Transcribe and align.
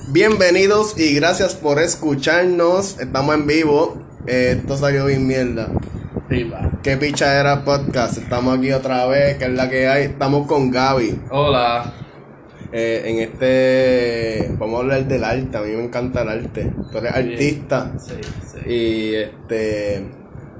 Bienvenidos 0.00 0.98
y 0.98 1.14
gracias 1.14 1.54
por 1.54 1.78
escucharnos. 1.80 2.98
Estamos 2.98 3.34
en 3.34 3.46
vivo. 3.46 4.02
Eh, 4.26 4.56
esto 4.58 4.76
salió 4.76 5.06
bien 5.06 5.26
mierda. 5.26 5.68
Riva. 6.28 6.70
Qué 6.82 6.96
picha 6.96 7.38
era 7.38 7.64
podcast. 7.64 8.18
Estamos 8.18 8.58
aquí 8.58 8.72
otra 8.72 9.06
vez, 9.06 9.36
que 9.36 9.44
es 9.44 9.50
la 9.52 9.68
que 9.68 9.86
hay. 9.88 10.04
Estamos 10.04 10.46
con 10.46 10.70
Gaby. 10.70 11.20
Hola. 11.30 11.92
Eh, 12.72 13.02
en 13.04 13.18
este. 13.20 14.48
Vamos 14.58 14.76
a 14.76 14.82
hablar 14.82 15.06
del 15.06 15.24
arte. 15.24 15.56
A 15.56 15.60
mí 15.60 15.70
me 15.70 15.84
encanta 15.84 16.22
el 16.22 16.28
arte. 16.30 16.72
Tú 16.90 16.98
eres 16.98 17.12
artista. 17.12 17.92
Sí, 17.98 18.14
sí. 18.52 18.70
Y 18.70 19.14
este. 19.14 20.04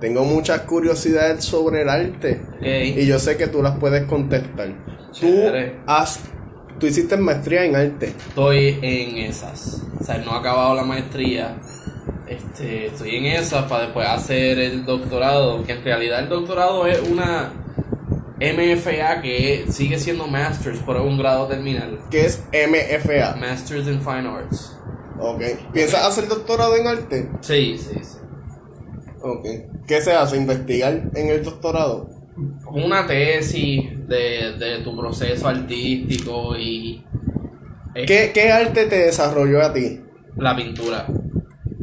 Tengo 0.01 0.25
muchas 0.25 0.61
curiosidades 0.63 1.45
sobre 1.45 1.83
el 1.83 1.89
arte. 1.89 2.41
Ok. 2.59 2.67
Y 2.99 3.07
yo 3.07 3.19
sé 3.19 3.37
que 3.37 3.47
tú 3.49 3.63
las 3.63 3.77
puedes 3.79 4.05
contestar. 4.05 4.69
Tú 5.09 5.13
Chévere. 5.13 5.77
has. 5.87 6.21
Tú 6.79 6.87
hiciste 6.87 7.17
maestría 7.17 7.65
en 7.65 7.77
arte. 7.77 8.15
Estoy 8.29 8.79
en 8.83 9.19
esas. 9.19 9.83
O 10.01 10.05
sea, 10.05 10.19
no 10.19 10.35
he 10.35 10.39
acabado 10.39 10.75
la 10.75 10.83
maestría. 10.83 11.57
Este, 12.27 12.87
estoy 12.87 13.17
en 13.17 13.27
esas 13.27 13.65
para 13.65 13.85
después 13.85 14.09
hacer 14.09 14.59
el 14.59 14.85
doctorado. 14.85 15.65
Que 15.65 15.73
en 15.73 15.85
realidad 15.85 16.21
el 16.21 16.29
doctorado 16.29 16.87
es 16.87 17.01
una 17.09 17.53
MFA 18.41 19.23
que 19.23 19.67
sigue 19.71 19.99
siendo 19.99 20.27
Masters, 20.27 20.81
pero 20.85 21.01
es 21.01 21.07
un 21.07 21.19
grado 21.19 21.47
terminal. 21.47 22.01
Que 22.11 22.27
es 22.27 22.43
MFA. 22.53 23.37
Masters 23.37 23.87
in 23.87 24.01
Fine 24.01 24.29
Arts. 24.29 24.77
Ok. 25.21 25.43
¿Piensas 25.73 26.05
hacer 26.05 26.27
doctorado 26.27 26.77
en 26.77 26.89
arte? 26.89 27.31
Sí, 27.41 27.79
sí, 27.79 28.01
sí. 28.03 28.19
Ok. 29.21 29.47
¿Qué 29.87 30.01
se 30.01 30.13
hace? 30.13 30.37
¿Investigar 30.37 31.11
en 31.15 31.29
el 31.29 31.45
doctorado? 31.45 32.11
Una 32.67 33.07
tesis 33.07 33.92
de, 34.09 34.53
de 34.59 34.79
tu 34.79 34.97
proceso 34.97 35.49
artístico 35.49 36.57
y. 36.57 37.03
eh, 37.95 38.05
¿Qué, 38.07 38.31
qué 38.35 38.51
arte 38.51 38.87
te 38.87 38.99
desarrolló 39.07 39.63
a 39.63 39.73
ti? 39.73 40.01
La 40.39 40.57
pintura. 40.57 41.07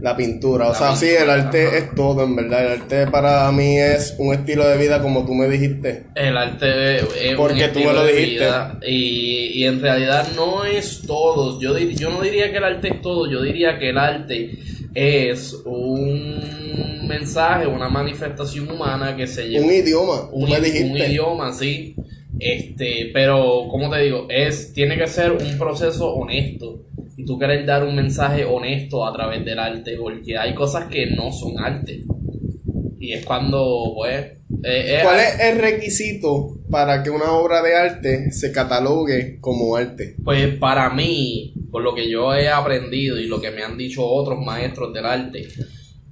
La 0.02 0.16
pintura. 0.16 0.68
O 0.68 0.70
La 0.72 0.76
sea, 0.76 0.96
sí, 0.96 1.08
el 1.10 1.30
arte 1.30 1.68
ajá. 1.68 1.78
es 1.78 1.96
todo, 1.96 2.24
en 2.24 2.36
verdad. 2.36 2.66
El 2.66 2.82
arte 2.82 3.08
para 3.08 3.52
mí 3.52 3.78
es 3.78 4.16
un 4.18 4.34
estilo 4.34 4.66
de 4.68 4.78
vida, 4.78 5.02
como 5.02 5.26
tú 5.26 5.34
me 5.34 5.48
dijiste. 5.50 6.06
El 6.16 6.38
arte 6.38 6.98
es 7.00 7.36
Porque 7.36 7.66
un 7.66 7.74
tú 7.74 7.80
me 7.80 7.94
lo 7.94 8.06
dijiste. 8.06 8.46
y, 8.88 9.52
y 9.56 9.66
en 9.66 9.82
realidad 9.82 10.28
no 10.36 10.64
es 10.64 11.02
todo. 11.06 11.60
Yo, 11.60 11.78
dir- 11.78 11.98
yo 11.98 12.10
no 12.12 12.22
diría 12.22 12.50
que 12.50 12.58
el 12.58 12.64
arte 12.64 12.88
es 12.90 13.02
todo, 13.02 13.30
yo 13.30 13.42
diría 13.42 13.78
que 13.78 13.90
el 13.90 13.98
arte 13.98 14.58
es 14.96 15.54
un 15.66 16.99
mensaje, 17.10 17.68
una 17.68 17.90
manifestación 17.90 18.72
humana 18.72 19.18
que 19.18 19.28
se 19.28 19.50
lleva 19.50 19.66
Un 19.66 19.74
idioma, 19.74 20.30
un, 20.32 20.50
me 20.50 20.62
dijiste. 20.62 20.90
un 20.90 20.98
idioma, 20.98 21.52
sí. 21.52 21.96
Este, 22.40 23.10
pero, 23.14 23.68
como 23.70 23.90
te 23.90 24.02
digo, 24.04 24.28
es, 24.30 24.72
tiene 24.72 24.98
que 24.98 25.08
ser 25.08 25.32
un 25.34 25.58
proceso 25.58 26.14
honesto. 26.14 26.86
Y 27.18 27.26
tú 27.26 27.38
quieres 27.38 27.66
dar 27.66 27.84
un 27.84 27.96
mensaje 27.96 28.46
honesto 28.46 29.06
a 29.06 29.12
través 29.12 29.44
del 29.44 29.60
arte, 29.60 29.98
porque 30.00 30.38
hay 30.38 30.54
cosas 30.54 30.86
que 30.86 31.08
no 31.08 31.34
son 31.34 31.60
arte. 31.60 32.02
Y 32.98 33.12
es 33.14 33.26
cuando, 33.26 33.94
pues. 33.96 34.20
eh, 34.20 34.38
eh, 34.64 35.00
¿Cuál 35.04 35.20
es 35.20 35.40
el 35.42 35.58
requisito 35.60 36.60
para 36.70 37.04
que 37.04 37.10
una 37.10 37.32
obra 37.34 37.62
de 37.62 37.76
arte 37.76 38.32
se 38.32 38.52
catalogue 38.54 39.38
como 39.42 39.76
arte? 39.76 40.16
Pues 40.24 40.56
para 40.58 40.90
mí, 40.92 41.54
por 41.72 41.82
lo 41.84 41.94
que 41.94 42.10
yo 42.10 42.34
he 42.34 42.48
aprendido 42.50 43.20
y 43.20 43.28
lo 43.28 43.42
que 43.42 43.52
me 43.52 43.64
han 43.64 43.78
dicho 43.78 44.06
otros 44.06 44.40
maestros 44.40 44.94
del 44.94 45.06
arte, 45.06 45.48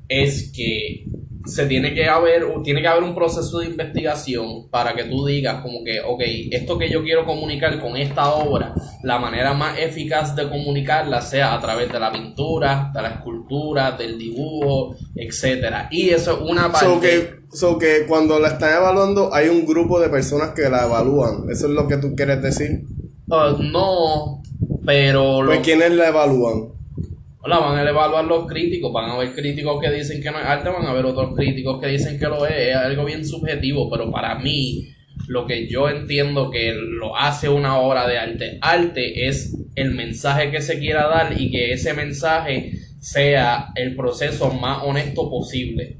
es 0.07 0.51
que 0.55 1.05
se 1.47 1.65
tiene 1.65 1.93
que 1.93 2.07
haber, 2.07 2.45
tiene 2.63 2.81
que 2.81 2.87
haber 2.87 3.03
un 3.03 3.15
proceso 3.15 3.59
de 3.59 3.67
investigación 3.67 4.69
para 4.69 4.93
que 4.93 5.05
tú 5.05 5.25
digas 5.25 5.61
como 5.61 5.83
que, 5.83 6.01
ok, 6.01 6.21
esto 6.51 6.77
que 6.77 6.89
yo 6.89 7.03
quiero 7.03 7.25
comunicar 7.25 7.79
con 7.79 7.95
esta 7.95 8.33
obra, 8.33 8.73
la 9.03 9.17
manera 9.17 9.53
más 9.53 9.79
eficaz 9.79 10.35
de 10.35 10.49
comunicarla 10.49 11.21
sea 11.21 11.53
a 11.53 11.61
través 11.61 11.91
de 11.91 11.99
la 11.99 12.11
pintura, 12.11 12.91
de 12.93 13.01
la 13.01 13.09
escultura, 13.09 13.91
del 13.91 14.17
dibujo, 14.17 14.95
etcétera. 15.15 15.87
Y 15.89 16.09
eso 16.09 16.33
es 16.33 16.49
una 16.49 16.71
parte. 16.71 16.85
So 16.85 16.99
que, 16.99 17.29
so 17.51 17.77
que 17.77 18.05
cuando 18.07 18.39
la 18.39 18.49
están 18.49 18.75
evaluando 18.75 19.33
hay 19.33 19.47
un 19.47 19.65
grupo 19.65 19.99
de 19.99 20.09
personas 20.09 20.51
que 20.51 20.69
la 20.69 20.85
evalúan. 20.85 21.49
¿Eso 21.49 21.67
es 21.67 21.73
lo 21.73 21.87
que 21.87 21.97
tú 21.97 22.15
quieres 22.15 22.41
decir? 22.41 22.83
Uh, 23.29 23.61
no, 23.61 24.41
pero 24.85 25.41
lo 25.41 25.47
Pues 25.47 25.61
¿quiénes 25.61 25.91
la 25.91 26.09
evalúan? 26.09 26.76
La 27.47 27.59
van 27.59 27.77
a 27.77 27.89
evaluar 27.89 28.25
los 28.25 28.45
críticos, 28.45 28.91
van 28.91 29.09
a 29.09 29.13
haber 29.13 29.33
críticos 29.33 29.81
que 29.81 29.89
dicen 29.89 30.21
que 30.21 30.31
no 30.31 30.39
es 30.39 30.45
arte, 30.45 30.69
van 30.69 30.85
a 30.85 30.91
haber 30.91 31.05
otros 31.05 31.33
críticos 31.35 31.79
que 31.79 31.87
dicen 31.87 32.19
que 32.19 32.25
lo 32.25 32.45
es, 32.45 32.69
es 32.69 32.75
algo 32.75 33.05
bien 33.05 33.25
subjetivo, 33.25 33.89
pero 33.89 34.11
para 34.11 34.37
mí 34.39 34.89
lo 35.27 35.45
que 35.45 35.67
yo 35.67 35.89
entiendo 35.89 36.51
que 36.51 36.73
lo 36.73 37.15
hace 37.17 37.49
una 37.49 37.77
obra 37.79 38.07
de 38.07 38.17
arte, 38.17 38.57
arte 38.61 39.27
es 39.27 39.55
el 39.75 39.91
mensaje 39.91 40.51
que 40.51 40.61
se 40.61 40.79
quiera 40.79 41.07
dar 41.07 41.39
y 41.39 41.51
que 41.51 41.73
ese 41.73 41.93
mensaje 41.93 42.73
sea 42.99 43.71
el 43.75 43.95
proceso 43.95 44.51
más 44.51 44.83
honesto 44.83 45.29
posible. 45.29 45.97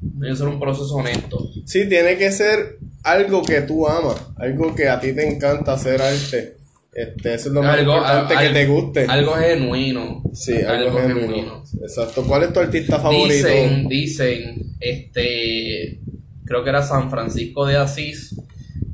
Debe 0.00 0.36
ser 0.36 0.48
un 0.48 0.60
proceso 0.60 0.94
honesto. 0.96 1.50
Sí, 1.64 1.88
tiene 1.88 2.16
que 2.16 2.30
ser 2.30 2.78
algo 3.02 3.42
que 3.42 3.62
tú 3.62 3.88
amas, 3.88 4.16
algo 4.36 4.74
que 4.74 4.88
a 4.88 5.00
ti 5.00 5.12
te 5.12 5.26
encanta 5.26 5.72
hacer 5.72 6.00
arte. 6.00 6.61
Este, 6.92 7.34
eso 7.34 7.48
es 7.48 7.54
lo 7.54 7.62
más 7.62 7.78
Algo- 7.78 7.94
importante 7.94 8.34
al- 8.34 8.46
que 8.48 8.52
te 8.52 8.66
guste. 8.66 9.06
Algo 9.06 9.32
genuino. 9.34 10.22
sí, 10.34 10.54
algo, 10.60 10.98
genuino. 10.98 11.62
Exacto. 11.80 12.22
¿Cuál 12.26 12.42
es 12.44 12.52
tu 12.52 12.60
artista 12.60 12.98
favorito? 12.98 13.48
Dicen, 13.48 13.88
dicen, 13.88 14.76
este, 14.78 16.00
creo 16.44 16.62
que 16.62 16.68
era 16.70 16.82
San 16.82 17.08
Francisco 17.10 17.64
de 17.66 17.76
Asís, 17.76 18.36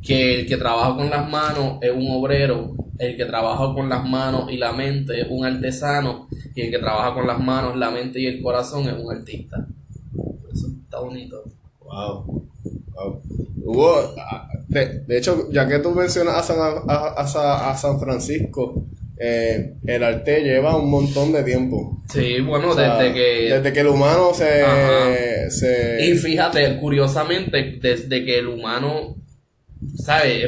que 0.03 0.41
el 0.41 0.47
que 0.47 0.57
trabaja 0.57 0.95
con 0.95 1.11
las 1.11 1.29
manos 1.29 1.79
es 1.83 1.91
un 1.91 2.07
obrero, 2.11 2.75
el 2.99 3.17
que 3.17 3.25
trabaja 3.25 3.75
con 3.75 3.89
las 3.89 4.05
manos 4.09 4.51
y 4.53 4.57
la 4.59 4.73
mente 4.73 5.21
es 5.21 5.27
un 5.29 5.45
artesano, 5.45 6.29
y 6.55 6.63
el 6.63 6.71
que 6.71 6.79
trabaja 6.79 7.15
con 7.15 7.27
las 7.27 7.41
manos, 7.41 7.77
la 7.77 7.91
mente 7.91 8.21
y 8.21 8.27
el 8.27 8.41
corazón 8.43 8.89
es 8.89 8.95
un 8.95 9.11
artista. 9.15 9.67
Eso 10.53 10.69
está 10.85 11.01
bonito. 11.01 11.43
Wow. 11.81 12.45
Wow. 12.95 13.23
Hubo, 13.65 13.95
ah, 14.19 14.49
de, 14.69 15.01
de 15.01 15.19
hecho, 15.19 15.49
ya 15.51 15.67
que 15.67 15.79
tú 15.79 15.91
mencionas 15.93 16.37
a 16.37 16.43
San, 16.43 16.59
a, 16.61 17.15
a 17.17 17.71
a 17.71 17.77
San 17.77 17.99
Francisco, 17.99 18.87
eh, 19.21 19.75
el 19.85 20.05
arte 20.05 20.43
lleva 20.43 20.77
un 20.77 20.91
montón 20.91 21.33
de 21.33 21.43
tiempo. 21.43 22.03
Sí, 22.13 22.41
bueno, 22.41 22.71
O 22.71 22.75
sea, 22.75 22.99
desde 22.99 23.15
que... 23.15 23.55
desde 23.55 23.73
que 23.73 23.81
el 23.81 23.89
humano 23.89 24.33
se, 24.33 25.51
se 25.51 26.07
Y 26.07 26.15
fíjate, 26.15 26.79
curiosamente, 26.79 27.79
desde 27.81 28.25
que 28.25 28.39
el 28.39 28.47
humano, 28.49 29.17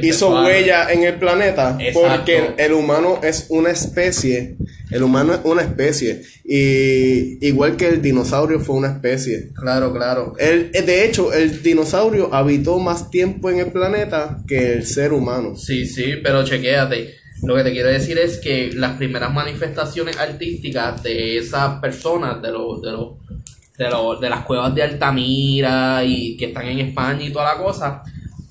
hizo 0.02 0.36
a- 0.36 0.44
huella 0.44 0.90
en 0.92 1.04
el 1.04 1.14
planeta, 1.14 1.76
Exacto. 1.80 2.00
porque 2.16 2.38
el, 2.38 2.44
el 2.58 2.72
humano 2.72 3.20
es 3.22 3.46
una 3.48 3.70
especie, 3.70 4.56
el 4.90 5.02
humano 5.02 5.34
es 5.34 5.40
una 5.44 5.62
especie, 5.62 6.22
y 6.44 7.46
igual 7.46 7.76
que 7.76 7.88
el 7.88 8.02
dinosaurio 8.02 8.60
fue 8.60 8.76
una 8.76 8.88
especie. 8.88 9.50
Claro, 9.54 9.92
claro. 9.94 10.34
El, 10.38 10.72
de 10.72 11.04
hecho, 11.04 11.32
el 11.32 11.62
dinosaurio 11.62 12.34
habitó 12.34 12.78
más 12.78 13.10
tiempo 13.10 13.50
en 13.50 13.60
el 13.60 13.72
planeta 13.72 14.38
que 14.48 14.72
el 14.74 14.86
ser 14.86 15.12
humano. 15.12 15.56
Sí, 15.56 15.86
sí, 15.86 16.14
pero 16.22 16.44
chequéate. 16.44 17.14
Lo 17.42 17.56
que 17.56 17.62
te 17.64 17.72
quiero 17.72 17.88
decir 17.88 18.18
es 18.18 18.36
que 18.38 18.70
las 18.74 18.98
primeras 18.98 19.32
manifestaciones 19.32 20.18
artísticas 20.18 21.02
de 21.02 21.38
esas 21.38 21.80
personas, 21.80 22.42
de 22.42 22.50
los, 22.52 22.82
de 22.82 22.90
los, 22.92 23.14
de 23.78 23.88
los, 23.88 24.20
de 24.20 24.28
las 24.28 24.44
cuevas 24.44 24.74
de 24.74 24.82
Altamira 24.82 26.02
y 26.04 26.36
que 26.36 26.46
están 26.46 26.66
en 26.66 26.80
España 26.80 27.24
y 27.24 27.32
toda 27.32 27.54
la 27.54 27.62
cosa, 27.62 28.02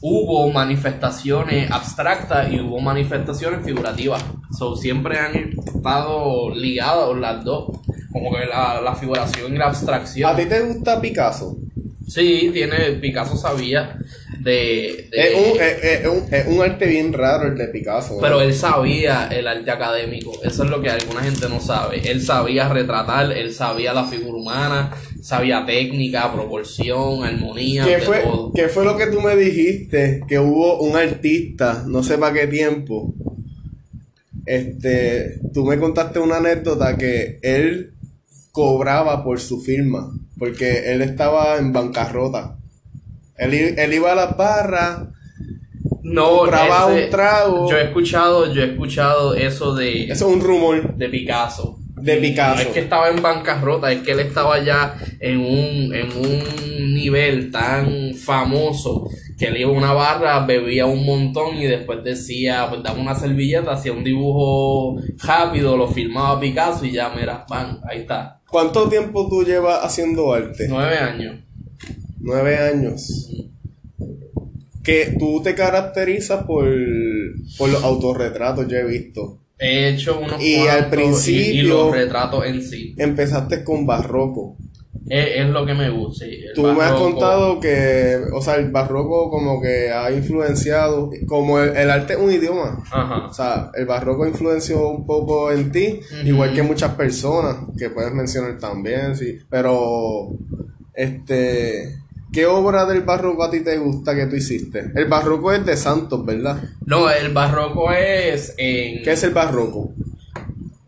hubo 0.01 0.49
manifestaciones 0.51 1.69
abstractas 1.71 2.51
y 2.51 2.59
hubo 2.59 2.79
manifestaciones 2.79 3.65
figurativas. 3.65 4.23
So, 4.57 4.75
siempre 4.75 5.19
han 5.19 5.35
estado 5.35 6.49
ligados 6.55 7.17
las 7.17 7.43
dos, 7.43 7.79
como 8.11 8.31
que 8.31 8.45
la, 8.45 8.81
la 8.81 8.95
figuración 8.95 9.53
y 9.53 9.57
la 9.57 9.67
abstracción. 9.67 10.31
¿A 10.31 10.35
ti 10.35 10.45
te 10.45 10.61
gusta 10.61 11.01
Picasso? 11.01 11.57
Sí, 12.07 12.49
tiene, 12.53 12.93
Picasso 12.93 13.37
sabía 13.37 13.97
de... 14.39 15.07
de- 15.11 15.22
Es 15.22 15.35
un, 15.35 15.61
es- 15.61 15.83
es 15.83 16.07
un, 16.07 16.33
es 16.33 16.47
un 16.47 16.61
arte 16.61 16.85
bien 16.85 17.11
raro 17.13 17.47
el 17.47 17.57
de 17.57 17.67
Picasso. 17.67 18.17
Pero 18.22 18.41
él 18.41 18.53
sabía 18.53 19.27
el 19.27 19.47
arte 19.47 19.69
académico, 19.72 20.31
eso 20.44 20.63
es 20.63 20.69
lo 20.69 20.81
que 20.81 20.89
alguna 20.89 21.22
gente 21.22 21.47
no 21.50 21.59
sabe. 21.59 22.01
Él 22.09 22.22
sabía 22.22 22.69
retratar, 22.69 23.31
él 23.31 23.53
sabía 23.53 23.93
la 23.93 24.05
figura 24.05 24.37
humana, 24.37 24.91
sabía 25.22 25.66
técnica, 25.66 26.31
proporción, 26.34 27.23
armonía, 27.23 27.85
¿Qué 27.85 27.99
fue, 27.99 28.19
todo. 28.19 28.52
¿Qué 28.53 28.67
fue 28.69 28.85
lo 28.85 28.97
que 28.97 29.08
tú 29.08 29.19
me 29.22 29.35
dijiste? 29.35 30.22
Que 30.28 30.40
hubo 30.40 30.79
un 30.81 30.96
artista, 30.96 31.84
no 31.87 32.02
sé 32.03 32.17
para 32.17 32.34
qué 32.34 32.47
tiempo. 32.47 33.14
Este, 34.46 35.40
tú 35.53 35.66
me 35.66 35.78
contaste 35.78 36.19
una 36.19 36.37
anécdota 36.37 36.97
que 36.97 37.40
él 37.41 37.93
cobraba 38.52 39.23
por 39.23 39.40
su 39.40 39.61
firma, 39.61 40.11
porque 40.37 40.91
él 40.91 41.02
estaba 41.02 41.58
en 41.58 41.72
bancarrota. 41.72 42.55
Él, 43.40 43.94
iba 43.94 44.12
a 44.12 44.16
las 44.16 44.38
barras, 44.38 45.00
No, 46.03 46.46
ese- 46.46 47.03
un 47.06 47.09
trago. 47.09 47.70
Yo 47.70 47.78
he 47.78 47.84
escuchado, 47.84 48.53
yo 48.53 48.62
he 48.64 48.72
escuchado 48.72 49.36
eso 49.36 49.76
de, 49.76 50.03
Eso 50.06 50.28
es 50.30 50.34
un 50.36 50.41
rumor 50.41 50.96
de 50.96 51.09
Picasso. 51.09 51.78
de 51.96 52.16
No 52.16 52.22
Picasso. 52.22 52.62
es 52.62 52.68
que 52.68 52.80
estaba 52.80 53.09
en 53.09 53.22
bancarrota, 53.22 53.91
es 53.91 54.02
que 54.02 54.12
él 54.14 54.20
estaba 54.22 54.59
ya 54.64 54.96
en 55.20 55.38
un, 55.40 55.94
en 55.94 56.12
un 56.14 56.94
nivel 56.96 57.52
tan 57.52 58.14
famoso 58.16 59.09
que 59.38 59.47
él 59.47 59.58
iba 59.58 59.70
a 59.70 59.74
una 59.74 59.94
barra, 59.94 60.46
bebía 60.46 60.86
un 60.86 61.06
montón 61.06 61.56
y 61.58 61.66
después 61.66 62.03
decía, 62.03 62.68
pues 62.70 62.84
dame 62.84 63.02
una 63.02 63.16
servilleta, 63.16 63.72
hacía 63.72 63.91
un 63.94 64.03
dibujo 64.03 64.97
rápido, 65.24 65.78
lo 65.78 65.88
filmaba 65.88 66.40
Picasso 66.40 66.86
y 66.86 66.91
ya, 66.91 67.09
mira, 67.09 67.46
van, 67.50 67.80
ahí 67.90 68.00
está. 68.00 68.40
¿Cuánto 68.50 68.90
tiempo 68.90 69.28
tú 69.30 69.44
llevas 69.44 69.84
haciendo 69.84 70.34
arte? 70.34 70.68
Nueve 70.70 70.97
años. 70.97 71.36
Nueve 72.29 72.58
años. 72.58 73.29
Que 74.84 75.16
tú 75.20 75.41
te 75.43 75.55
caracterizas 75.55 76.43
por, 76.46 76.66
por 77.58 77.70
los 77.70 77.84
autorretratos, 77.84 78.67
yo 78.67 78.78
he 78.78 78.85
visto. 78.85 79.40
He 79.58 79.90
hecho 79.90 80.20
unos 80.20 80.41
Y 80.41 80.55
al 80.67 80.90
cuantos 80.90 81.28
y- 81.28 81.31
y, 81.31 81.43
principio- 81.43 81.70
los 81.85 81.91
retratos 81.96 82.46
en 82.46 82.61
sí. 82.64 82.96
Empezaste 82.97 83.64
con 83.64 83.85
barroco. 83.85 84.55
Es, 85.08 85.37
es 85.41 85.47
lo 85.49 85.66
que 85.66 85.73
me 85.73 85.90
gusta. 85.90 86.26
sí, 86.26 86.31
Tú 86.55 86.64
me 86.64 86.84
has 86.84 86.93
contado 86.93 87.59
que, 87.59 88.17
o 88.34 88.41
sea, 88.41 88.55
el 88.55 88.70
barroco 88.72 89.29
como 89.29 89.61
que 89.61 89.91
ha 89.91 90.11
influenciado, 90.11 91.09
como 91.28 91.59
el, 91.59 91.76
el 91.76 91.90
arte 91.90 92.14
es 92.14 92.20
un 92.20 92.31
idioma. 92.31 92.81
Ajá. 92.91 93.28
O 93.28 93.34
sea, 93.34 93.72
el 93.76 93.85
barroco 93.85 94.26
influenció 94.28 94.87
un 94.87 95.05
poco 95.05 95.52
en 95.52 95.72
ti, 95.72 95.99
igual 96.26 96.53
que 96.53 96.64
muchas 96.64 96.93
personas, 96.96 97.58
que 97.78 97.90
puedes 97.90 98.14
mencionar 98.14 98.58
también, 98.59 99.16
sí. 99.17 99.40
Pero, 99.49 100.29
este, 100.93 101.96
¿qué 102.31 102.46
obra 102.46 102.85
del 102.85 103.02
barroco 103.02 103.43
a 103.43 103.52
ti 103.52 103.64
te 103.64 103.78
gusta 103.78 104.16
que 104.16 104.28
tú 104.28 104.35
hiciste? 104.35 104.91
El 104.96 105.05
barroco 105.05 105.52
es 105.52 105.66
de 105.66 105.76
Santos, 105.76 106.26
¿verdad? 106.26 106.61
No, 106.85 107.09
el 107.09 107.34
barroco 107.34 107.91
es 107.91 108.53
en... 108.58 109.03
¿Qué 109.03 109.11
es 109.11 109.23
el 109.23 109.31
barroco? 109.31 109.91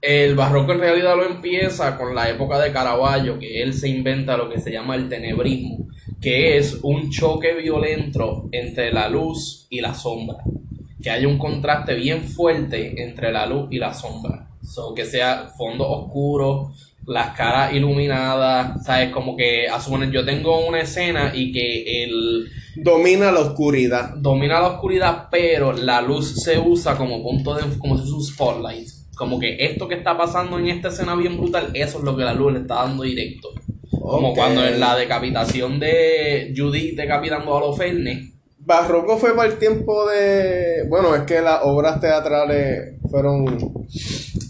El 0.01 0.35
barroco 0.35 0.71
en 0.71 0.79
realidad 0.79 1.15
lo 1.15 1.25
empieza 1.25 1.95
con 1.97 2.15
la 2.15 2.29
época 2.29 2.59
de 2.59 2.71
Caravaggio, 2.71 3.37
que 3.37 3.61
él 3.61 3.73
se 3.73 3.87
inventa 3.87 4.35
lo 4.35 4.49
que 4.49 4.59
se 4.59 4.71
llama 4.71 4.95
el 4.95 5.07
tenebrismo, 5.07 5.87
que 6.19 6.57
es 6.57 6.79
un 6.81 7.11
choque 7.11 7.53
violento 7.53 8.49
entre 8.51 8.91
la 8.91 9.07
luz 9.09 9.67
y 9.69 9.79
la 9.79 9.93
sombra. 9.93 10.37
Que 11.01 11.11
haya 11.11 11.27
un 11.27 11.37
contraste 11.37 11.95
bien 11.95 12.23
fuerte 12.23 13.03
entre 13.03 13.31
la 13.31 13.45
luz 13.45 13.67
y 13.71 13.77
la 13.77 13.93
sombra. 13.93 14.47
So, 14.63 14.93
que 14.93 15.05
sea 15.05 15.49
fondo 15.57 15.87
oscuro, 15.87 16.71
las 17.05 17.35
caras 17.35 17.73
iluminadas, 17.73 18.85
¿sabes? 18.85 19.11
Como 19.11 19.35
que, 19.35 19.67
a 19.67 19.79
suponer, 19.79 20.11
yo 20.11 20.23
tengo 20.25 20.67
una 20.67 20.81
escena 20.81 21.31
y 21.33 21.51
que 21.51 22.03
el 22.03 22.49
Domina 22.75 23.31
la 23.31 23.41
oscuridad. 23.41 24.15
domina 24.15 24.61
la 24.61 24.69
oscuridad, 24.69 25.27
pero 25.29 25.73
la 25.73 26.01
luz 26.01 26.41
se 26.41 26.57
usa 26.57 26.95
como 26.95 27.21
punto 27.21 27.53
de 27.53 27.63
como 27.77 27.97
si 27.97 28.03
fuese 28.03 28.15
un 28.15 28.23
spotlight. 28.23 28.87
Como 29.15 29.39
que 29.39 29.57
esto 29.59 29.87
que 29.87 29.95
está 29.95 30.17
pasando 30.17 30.57
en 30.57 30.67
esta 30.67 30.87
escena 30.87 31.15
bien 31.15 31.37
brutal, 31.37 31.71
eso 31.73 31.97
es 31.97 32.03
lo 32.03 32.15
que 32.15 32.23
la 32.23 32.33
luz 32.33 32.53
le 32.53 32.59
está 32.59 32.75
dando 32.75 33.03
directo. 33.03 33.49
Como 33.91 34.33
cuando 34.33 34.65
en 34.65 34.79
la 34.79 34.95
decapitación 34.95 35.79
de 35.79 36.53
Judith 36.55 36.95
decapitando 36.95 37.55
a 37.55 37.59
los 37.59 37.77
Fernes. 37.77 38.31
Barroco 38.57 39.17
fue 39.17 39.35
para 39.35 39.51
el 39.51 39.59
tiempo 39.59 40.07
de... 40.07 40.85
Bueno, 40.87 41.13
es 41.15 41.23
que 41.23 41.41
las 41.41 41.59
obras 41.63 41.99
teatrales 41.99 42.95
fueron... 43.09 43.85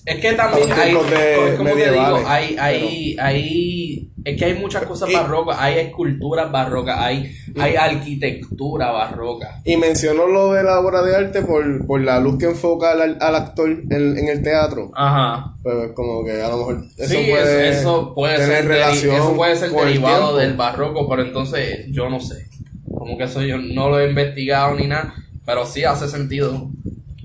Es 0.05 0.19
que 0.19 0.33
también 0.33 0.71
hay, 0.71 0.93
de 0.93 1.55
como 1.57 1.69
te 1.69 1.91
digo, 1.91 2.23
hay, 2.25 2.55
hay, 2.59 3.15
hay, 3.19 4.11
es 4.25 4.37
que 4.37 4.45
hay 4.45 4.53
muchas 4.55 4.83
cosas 4.85 5.09
Y- 5.09 5.13
barrocas, 5.13 5.57
hay 5.59 5.77
esculturas 5.77 6.51
barrocas, 6.51 6.97
hay, 6.99 7.31
hay 7.59 7.75
arquitectura 7.75 8.91
barroca. 8.91 9.61
Y 9.63 9.77
mencionó 9.77 10.25
lo 10.25 10.53
de 10.53 10.63
la 10.63 10.79
obra 10.79 11.03
de 11.03 11.15
arte 11.15 11.43
por, 11.43 11.85
por 11.85 12.01
la 12.01 12.19
luz 12.19 12.39
que 12.39 12.45
enfoca 12.45 12.91
al, 12.93 13.17
al 13.21 13.35
actor 13.35 13.69
en, 13.69 14.17
en 14.17 14.27
el 14.27 14.41
teatro. 14.41 14.89
Ajá. 14.95 15.53
Pues 15.61 15.91
como 15.93 16.25
que 16.25 16.41
a 16.41 16.49
lo 16.49 16.57
mejor 16.57 16.83
eso 16.97 17.09
sí, 17.13 17.27
puede, 17.29 17.69
eso, 17.69 17.79
eso 17.79 18.13
puede 18.15 18.37
tener 18.37 18.57
ser, 18.57 18.67
relación 18.67 19.15
eso 19.15 19.35
puede 19.35 19.55
ser 19.55 19.69
derivado 19.71 20.35
del 20.37 20.55
barroco, 20.55 21.07
pero 21.07 21.21
entonces 21.21 21.85
yo 21.89 22.09
no 22.09 22.19
sé. 22.19 22.47
Como 22.91 23.17
que 23.17 23.25
eso 23.25 23.41
yo 23.43 23.57
no 23.57 23.89
lo 23.89 23.99
he 23.99 24.09
investigado 24.09 24.73
ni 24.75 24.87
nada, 24.87 25.13
pero 25.45 25.65
sí 25.65 25.83
hace 25.83 26.07
sentido. 26.07 26.69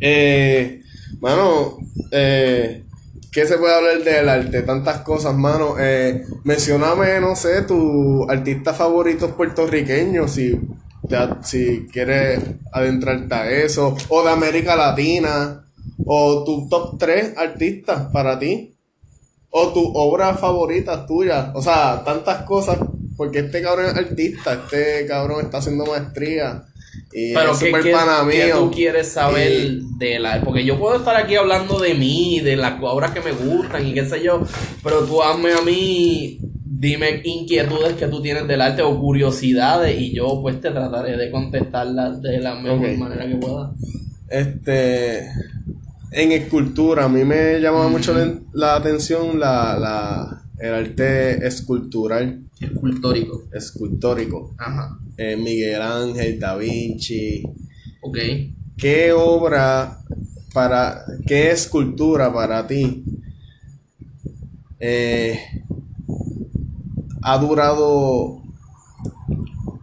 Eh, 0.00 0.82
mano, 1.20 1.78
eh, 2.10 2.84
¿qué 3.32 3.46
se 3.46 3.58
puede 3.58 3.74
hablar 3.74 4.02
del 4.02 4.28
arte? 4.28 4.62
Tantas 4.62 5.00
cosas, 5.00 5.34
mano. 5.34 5.76
Eh, 5.78 6.24
mencioname, 6.44 7.20
no 7.20 7.36
sé, 7.36 7.62
tus 7.62 8.28
artistas 8.28 8.76
favoritos 8.76 9.32
puertorriqueños, 9.32 10.32
si, 10.32 10.58
si 11.42 11.86
quieres 11.92 12.40
adentrarte 12.72 13.34
a 13.34 13.50
eso, 13.50 13.96
o 14.08 14.22
de 14.22 14.30
América 14.30 14.76
Latina, 14.76 15.64
o 16.04 16.44
tu 16.44 16.68
top 16.68 16.98
3 16.98 17.36
artistas 17.36 18.08
para 18.12 18.38
ti, 18.38 18.76
o 19.50 19.68
tus 19.72 19.88
obras 19.94 20.38
favoritas 20.38 21.06
tuyas, 21.06 21.50
o 21.54 21.62
sea, 21.62 22.02
tantas 22.04 22.42
cosas, 22.42 22.78
porque 23.16 23.38
este 23.40 23.62
cabrón 23.62 23.86
es 23.86 23.96
artista, 23.96 24.52
este 24.52 25.06
cabrón 25.06 25.46
está 25.46 25.58
haciendo 25.58 25.86
maestría. 25.86 26.64
Y 27.12 27.32
Pero 27.32 27.52
es 27.52 27.58
¿qué, 27.58 27.66
súper 27.66 27.82
qué- 27.82 27.92
pana 27.92 28.26
qué 28.30 28.44
mío. 28.46 28.58
tú 28.58 28.70
quieres 28.70 29.08
saber 29.12 29.50
Y- 29.52 29.80
de 29.98 30.18
la... 30.18 30.40
Porque 30.42 30.64
yo 30.64 30.78
puedo 30.78 30.96
estar 30.96 31.16
aquí 31.16 31.36
hablando 31.36 31.78
de 31.78 31.94
mí, 31.94 32.40
de 32.40 32.56
las 32.56 32.74
obras 32.82 33.12
que 33.12 33.20
me 33.20 33.32
gustan 33.32 33.86
y 33.86 33.94
qué 33.94 34.04
sé 34.04 34.22
yo, 34.22 34.42
pero 34.82 35.04
tú 35.04 35.22
hazme 35.22 35.52
a 35.52 35.62
mí, 35.62 36.38
dime 36.64 37.22
inquietudes 37.24 37.94
que 37.94 38.08
tú 38.08 38.20
tienes 38.20 38.46
del 38.48 38.60
arte 38.60 38.82
o 38.82 38.98
curiosidades 39.00 39.98
y 39.98 40.14
yo 40.14 40.40
pues 40.42 40.60
te 40.60 40.70
trataré 40.70 41.16
de 41.16 41.30
contestarlas 41.30 42.20
de 42.20 42.38
la 42.40 42.54
mejor 42.56 42.96
manera 42.98 43.26
que 43.26 43.36
pueda. 43.36 43.72
Este. 44.28 45.28
En 46.12 46.32
escultura, 46.32 47.04
a 47.04 47.08
mí 47.08 47.24
me 47.24 47.60
llamaba 47.60 47.88
mucho 47.88 48.14
la, 48.14 48.34
la 48.52 48.76
atención 48.76 49.38
la, 49.38 49.76
la, 49.78 50.42
el 50.58 50.72
arte 50.74 51.46
escultural, 51.46 52.42
Escultórico. 52.60 53.42
escultórico. 53.52 54.54
Ajá. 54.58 54.98
Eh, 55.16 55.36
Miguel 55.36 55.80
Ángel, 55.82 56.38
Da 56.40 56.56
Vinci. 56.56 57.42
Ok. 58.02 58.16
¿Qué 58.76 59.12
obra 59.12 60.00
para. 60.52 61.02
qué 61.26 61.50
escultura 61.50 62.32
para 62.32 62.66
ti 62.66 63.04
eh, 64.78 65.40
ha 67.22 67.38
durado 67.38 68.42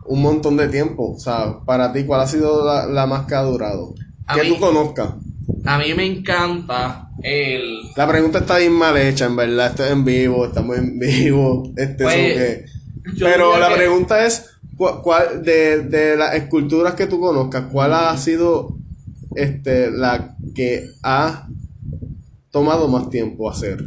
un 0.06 0.22
montón 0.22 0.58
de 0.58 0.68
tiempo? 0.68 1.14
O 1.16 1.20
sea, 1.20 1.60
para 1.66 1.92
ti, 1.92 2.04
¿cuál 2.06 2.22
ha 2.22 2.28
sido 2.28 2.66
la, 2.66 2.86
la 2.86 3.06
más 3.08 3.26
que 3.26 3.36
ha 3.36 3.42
durado? 3.44 3.94
A 4.28 4.36
que 4.36 4.44
mí- 4.44 4.50
tú 4.50 4.60
conozcas. 4.60 5.14
A 5.66 5.78
mí 5.78 5.94
me 5.96 6.06
encanta 6.06 7.03
el... 7.24 7.80
La 7.96 8.08
pregunta 8.08 8.40
está 8.40 8.58
bien 8.58 8.74
mal 8.74 8.96
hecha, 8.98 9.26
en 9.26 9.36
verdad. 9.36 9.68
Esto 9.72 9.86
es 9.86 9.92
en 9.92 10.06
vivo, 10.06 10.46
estamos 10.46 10.78
en 10.78 11.00
vivo. 11.00 11.72
Este, 11.76 12.04
Pues, 12.04 12.16
que- 12.16 12.66
Pero 13.20 13.58
la 13.58 13.70
que- 13.70 13.76
pregunta 13.76 14.26
es: 14.26 14.50
¿cuál, 14.78 15.02
cuál- 15.02 15.44
de, 15.44 15.80
de 15.82 16.16
las 16.18 16.36
esculturas 16.36 16.94
que 16.96 17.08
tú 17.08 17.20
conozcas, 17.20 17.66
¿cuál 17.72 17.94
ha 17.94 18.16
sido 18.18 18.78
este, 19.36 19.90
la 19.92 20.36
que 20.56 20.90
ha 21.02 21.48
tomado 22.52 22.88
más 22.88 23.10
tiempo 23.10 23.50
hacer? 23.50 23.86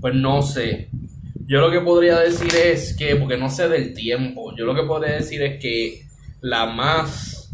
Pues 0.00 0.14
no 0.14 0.42
sé. 0.42 0.88
Yo 1.46 1.60
lo 1.60 1.70
que 1.70 1.80
podría 1.80 2.18
decir 2.18 2.54
es 2.54 2.94
que, 2.94 3.16
porque 3.16 3.36
no 3.38 3.48
sé 3.50 3.68
del 3.68 3.94
tiempo, 3.94 4.54
yo 4.56 4.66
lo 4.66 4.74
que 4.74 4.82
podría 4.82 5.14
decir 5.14 5.40
es 5.42 5.60
que 5.60 6.02
la 6.40 6.66
más... 6.66 7.50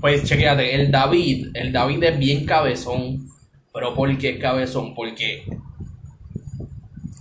Pues 0.00 0.22
chequéate, 0.22 0.76
el 0.76 0.92
David, 0.92 1.48
el 1.54 1.72
David 1.72 2.04
es 2.04 2.18
bien 2.18 2.44
cabezón. 2.46 3.26
Pero 3.78 3.94
¿por 3.94 4.18
qué 4.18 4.38
cabezón? 4.38 4.94
Porque 4.94 5.44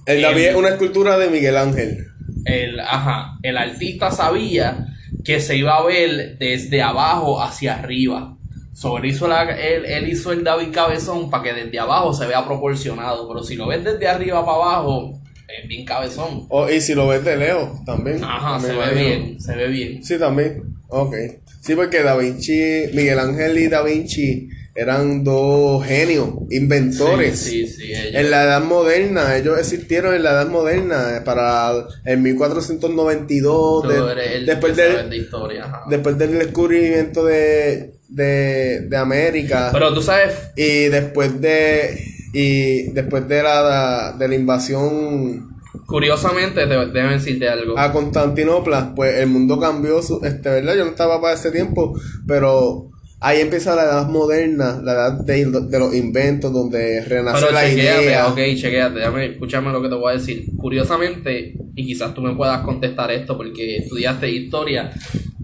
El 0.05 0.17
El- 0.17 0.21
David 0.21 0.43
es 0.45 0.55
una 0.55 0.69
escultura 0.69 1.17
de 1.17 1.29
Miguel 1.29 1.57
Ángel. 1.57 2.07
el, 2.45 2.79
ajá, 2.79 3.37
el 3.43 3.57
artista 3.57 4.09
sabía 4.11 4.87
que 5.23 5.39
se 5.39 5.57
iba 5.57 5.75
a 5.75 5.85
ver 5.85 6.37
desde 6.39 6.81
abajo 6.81 7.41
hacia 7.41 7.75
arriba. 7.75 8.33
Sobre 8.73 9.09
hizo 9.09 9.27
la, 9.27 9.43
él, 9.43 9.85
él 9.85 10.07
hizo 10.07 10.31
el 10.31 10.43
David 10.43 10.69
Cabezón 10.71 11.29
para 11.29 11.43
que 11.43 11.53
desde 11.53 11.79
abajo 11.79 12.13
se 12.13 12.25
vea 12.27 12.45
proporcionado. 12.45 13.27
Pero 13.27 13.43
si 13.43 13.55
lo 13.55 13.67
ves 13.67 13.83
desde 13.83 14.07
arriba 14.07 14.45
para 14.45 14.57
abajo, 14.57 15.19
es 15.47 15.67
bien 15.67 15.83
cabezón. 15.85 16.45
Oh, 16.49 16.69
y 16.69 16.79
si 16.79 16.93
lo 16.93 17.07
ves 17.07 17.23
de 17.25 17.37
lejos, 17.37 17.83
también. 17.85 18.23
Ajá, 18.23 18.59
se 18.59 18.73
ve 18.73 18.93
bien, 18.93 19.41
se 19.41 19.55
ve 19.55 19.67
bien. 19.67 20.03
Sí, 20.03 20.17
también. 20.19 20.61
Ok. 20.89 21.15
Sí, 21.61 21.75
porque 21.75 22.03
Da 22.03 22.15
Vinci, 22.17 22.85
Miguel 22.93 23.17
Ángel 23.19 23.57
y 23.57 23.67
Da 23.67 23.81
Vinci 23.81 24.47
eran 24.77 25.23
dos 25.23 25.83
genios, 25.85 26.29
inventores. 26.51 27.39
Sí, 27.39 27.65
sí, 27.67 27.73
sí, 27.75 27.91
ellos- 27.93 28.13
En 28.21 28.29
la 28.31 28.43
edad 28.43 28.63
moderna, 28.63 29.35
ellos 29.35 29.57
existieron 29.57 30.13
en 30.13 30.21
la 30.23 30.31
edad 30.31 30.47
moderna, 30.47 31.23
para 31.25 31.71
el 32.05 32.19
1492, 32.19 33.81
tú 33.83 33.89
de- 33.89 34.35
el 34.37 34.45
después, 34.45 34.75
del, 34.75 35.09
de 35.09 35.17
historia. 35.17 35.81
después 35.89 36.17
del 36.17 36.37
descubrimiento 36.39 37.25
de, 37.25 37.93
de, 38.07 38.81
de 38.81 38.97
América 38.97 39.69
Pero 39.73 39.93
tú 39.93 40.01
sabes, 40.01 40.33
y 40.55 40.85
después 40.89 41.41
de 41.41 41.99
y 42.33 42.91
después 42.91 43.27
de 43.27 43.41
la, 43.41 44.15
de 44.17 44.27
la 44.27 44.35
invasión 44.35 45.49
curiosamente, 45.87 46.67
te, 46.67 46.75
déjame 46.87 47.13
decirte 47.13 47.47
algo. 47.49 47.77
a 47.79 47.91
Constantinopla, 47.93 48.93
pues 48.93 49.15
el 49.19 49.27
mundo 49.27 49.59
cambió, 49.59 50.01
su, 50.03 50.19
este, 50.23 50.49
¿verdad? 50.49 50.75
Yo 50.75 50.83
no 50.83 50.91
estaba 50.91 51.19
para 51.21 51.33
ese 51.35 51.49
tiempo, 51.51 51.97
pero 52.27 52.89
ahí 53.19 53.41
empieza 53.41 53.75
la 53.75 53.83
edad 53.83 54.09
moderna, 54.09 54.79
la 54.83 54.91
edad 54.93 55.11
de, 55.21 55.45
de 55.45 55.79
los 55.79 55.95
inventos, 55.95 56.53
donde 56.53 57.03
renace 57.05 57.39
Pero 57.41 57.51
la 57.53 57.69
idea. 57.69 58.27
ok, 58.27 58.37
chequéate, 58.55 58.99
déjame, 58.99 59.25
escúchame 59.25 59.71
lo 59.71 59.81
que 59.81 59.89
te 59.89 59.95
voy 59.95 60.13
a 60.13 60.17
decir. 60.17 60.45
Curiosamente, 60.57 61.53
y 61.75 61.85
quizás 61.85 62.13
tú 62.13 62.21
me 62.21 62.35
puedas 62.35 62.61
contestar 62.61 63.11
esto 63.11 63.35
porque 63.37 63.77
estudiaste 63.77 64.29
historia, 64.31 64.91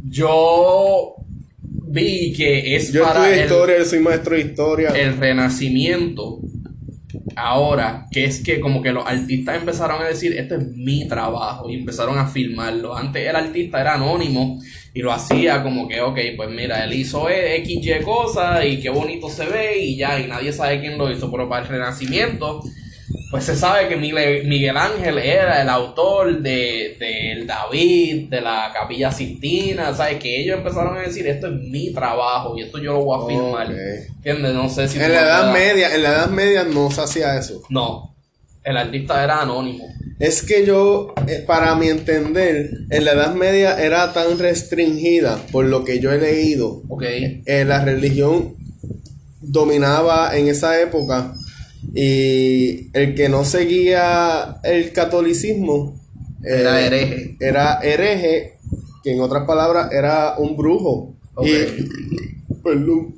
yo 0.08 1.16
vi 1.66 2.34
que 2.34 2.76
es 2.76 2.92
Yo 2.92 3.04
para 3.04 3.20
estudio 3.26 3.34
el, 3.34 3.46
historia, 3.46 3.78
yo 3.80 3.86
soy 3.86 4.00
maestro 4.00 4.36
de 4.36 4.42
historia. 4.42 4.90
el 4.90 5.18
renacimiento. 5.18 6.40
Ahora, 7.36 8.06
que 8.12 8.26
es 8.26 8.44
que 8.44 8.60
como 8.60 8.82
que 8.84 8.92
los 8.92 9.06
artistas 9.08 9.58
empezaron 9.58 10.02
a 10.02 10.08
decir, 10.08 10.34
esto 10.34 10.56
es 10.56 10.68
mi 10.76 11.08
trabajo, 11.08 11.70
y 11.70 11.76
empezaron 11.76 12.18
a 12.20 12.28
filmarlo. 12.28 12.96
Antes 12.96 13.28
el 13.28 13.36
artista 13.36 13.82
era 13.82 13.96
anónimo 13.96 14.60
y 14.94 15.02
lo 15.02 15.12
hacía 15.12 15.64
como 15.64 15.88
que, 15.88 16.02
ok, 16.02 16.20
pues 16.38 16.50
mira, 16.50 16.84
él 16.84 16.94
hizo 16.94 17.28
X, 17.28 17.80
Y 17.82 18.04
cosas 18.04 18.64
y 18.66 18.80
qué 18.80 18.90
bonito 18.90 19.28
se 19.30 19.46
ve 19.46 19.80
y 19.80 19.96
ya, 19.96 20.20
y 20.20 20.28
nadie 20.28 20.54
sabe 20.54 20.80
quién 20.80 20.98
lo 20.98 21.12
hizo. 21.12 21.32
Pero 21.32 21.50
para 21.50 21.64
el 21.64 21.68
renacimiento, 21.68 22.62
pues 23.32 23.46
se 23.46 23.56
sabe 23.56 23.88
que 23.88 23.96
Miguel, 23.96 24.78
Ángel 24.78 25.18
era 25.18 25.64
el 25.64 25.70
autor 25.70 26.40
de, 26.40 26.96
del 27.00 27.48
David, 27.48 28.30
de 28.30 28.42
la 28.42 28.72
Capilla 28.72 29.12
Sistina, 29.12 29.96
¿sabes? 29.96 30.20
Que 30.20 30.42
ellos 30.42 30.60
empezaron 30.60 30.96
a 30.96 31.02
decir, 31.02 31.26
esto 31.26 31.48
es 31.48 31.54
mi 31.54 31.92
trabajo 31.92 32.56
y 32.56 32.62
esto 32.62 32.78
yo 32.78 32.94
lo 32.94 33.04
voy 33.04 33.20
a 33.20 33.28
filmar. 33.28 33.68
Ok. 33.72 34.16
¿Entiendes? 34.18 34.54
No 34.54 34.70
sé 34.70 34.88
si... 34.88 35.00
En 35.00 35.12
la 35.12 35.22
edad 35.22 35.52
media, 35.52 35.96
en 35.96 36.04
la 36.04 36.10
edad 36.10 36.30
media 36.30 36.64
no 36.66 36.92
se 36.92 37.02
hacía 37.02 37.36
eso. 37.36 37.64
No, 37.70 38.14
el 38.64 38.78
artista 38.78 39.24
era 39.24 39.42
anónimo. 39.42 39.88
Es 40.20 40.44
que 40.44 40.66
yo, 40.66 41.14
eh, 41.28 41.44
para 41.46 41.76
mi 41.76 41.88
entender, 41.90 42.70
en 42.90 43.06
la 43.06 43.14
edad 43.14 43.36
media 43.36 43.84
era 43.84 44.14
tan 44.14 44.38
restringida 44.40 45.44
por 45.52 45.66
lo 45.66 45.84
que 45.84 46.00
yo 46.00 46.12
he 46.12 46.20
leído. 46.20 46.84
Ok. 46.88 47.04
eh, 47.04 47.66
la 47.66 47.84
religión 47.84 48.56
dominaba 49.42 50.38
en 50.38 50.48
esa 50.48 50.80
época 50.82 51.34
y 51.94 52.90
el 52.98 53.14
que 53.16 53.28
no 53.30 53.44
seguía 53.44 54.58
el 54.64 54.92
catolicismo 54.94 56.00
eh, 56.44 56.58
Era 56.62 56.86
hereje. 56.86 57.36
era 57.40 57.80
hereje, 57.82 58.54
que 59.04 59.14
en 59.14 59.22
otras 59.22 59.46
palabras 59.46 59.92
era 59.92 60.36
un 60.38 60.56
brujo. 60.56 61.16
Y, 61.44 61.58
perdón. 62.64 63.16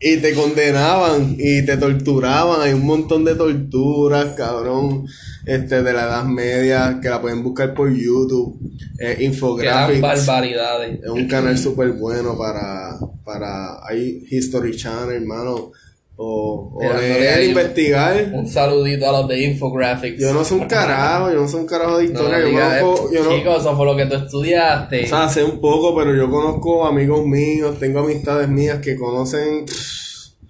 y 0.00 0.16
te 0.18 0.34
condenaban 0.34 1.36
y 1.38 1.64
te 1.64 1.76
torturaban. 1.76 2.60
Hay 2.60 2.72
un 2.74 2.84
montón 2.84 3.24
de 3.24 3.34
torturas, 3.34 4.34
cabrón, 4.36 5.06
este, 5.44 5.82
de 5.82 5.92
la 5.92 6.04
Edad 6.04 6.24
Media, 6.24 6.98
que 7.00 7.08
la 7.08 7.20
pueden 7.20 7.42
buscar 7.42 7.74
por 7.74 7.90
YouTube. 7.90 8.58
Eh, 8.98 9.18
infographics. 9.20 10.00
barbaridades. 10.00 11.00
Es 11.02 11.10
un 11.10 11.28
canal 11.28 11.56
súper 11.56 11.92
bueno 11.92 12.36
para, 12.36 12.98
para, 13.24 13.86
hay 13.86 14.24
History 14.30 14.76
Channel, 14.76 15.22
hermano, 15.22 15.72
o, 16.18 16.72
o 16.74 16.80
le- 16.98 17.46
investigar. 17.46 18.30
Un 18.32 18.48
saludito 18.48 19.08
a 19.08 19.12
los 19.20 19.28
de 19.28 19.42
Infographics. 19.42 20.18
Yo 20.20 20.32
no 20.32 20.44
soy 20.44 20.60
un 20.60 20.66
carajo, 20.68 21.30
yo 21.30 21.42
no 21.42 21.48
soy 21.48 21.60
un 21.60 21.66
carajo 21.66 21.98
de 21.98 22.04
No, 22.04 22.10
historia, 22.12 22.38
yo 22.40 22.46
diga, 22.46 22.80
conozco, 22.80 23.08
eh, 23.08 23.14
yo 23.16 23.24
no, 23.24 23.36
Chicos, 23.36 23.60
eso 23.60 23.76
fue 23.76 23.86
lo 23.86 23.96
que 23.96 24.06
tú 24.06 24.14
estudiaste. 24.16 25.04
o 25.04 25.08
sea, 25.08 25.28
sé 25.28 25.44
un 25.44 25.60
poco, 25.60 25.94
pero 25.94 26.14
yo 26.14 26.30
conozco 26.30 26.86
amigos 26.86 27.26
míos, 27.26 27.76
tengo 27.78 28.00
amistades 28.00 28.48
mías 28.48 28.78
que 28.80 28.96
conocen, 28.96 29.66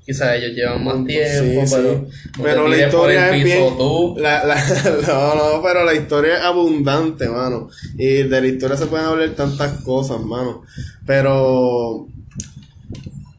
Quizás 0.04 0.36
ellos 0.36 0.52
llevan 0.54 0.84
más 0.84 1.04
tiempo, 1.04 1.62
sí, 1.62 1.66
sí. 1.66 1.74
pero, 1.74 1.92
no 1.98 2.44
pero 2.44 2.68
la 2.68 2.76
historia 2.86 3.36
es 3.36 3.42
bien, 3.44 3.76
tú. 3.76 4.14
la, 4.18 4.44
la, 4.44 4.54
no, 5.08 5.34
no, 5.34 5.62
pero 5.64 5.84
la 5.84 5.94
historia 5.94 6.36
es 6.36 6.42
abundante, 6.44 7.28
mano, 7.28 7.68
y 7.98 8.22
de 8.22 8.40
la 8.40 8.46
historia 8.46 8.76
se 8.76 8.86
pueden 8.86 9.04
hablar 9.06 9.30
tantas 9.30 9.82
cosas, 9.82 10.20
mano, 10.20 10.62
pero 11.04 12.06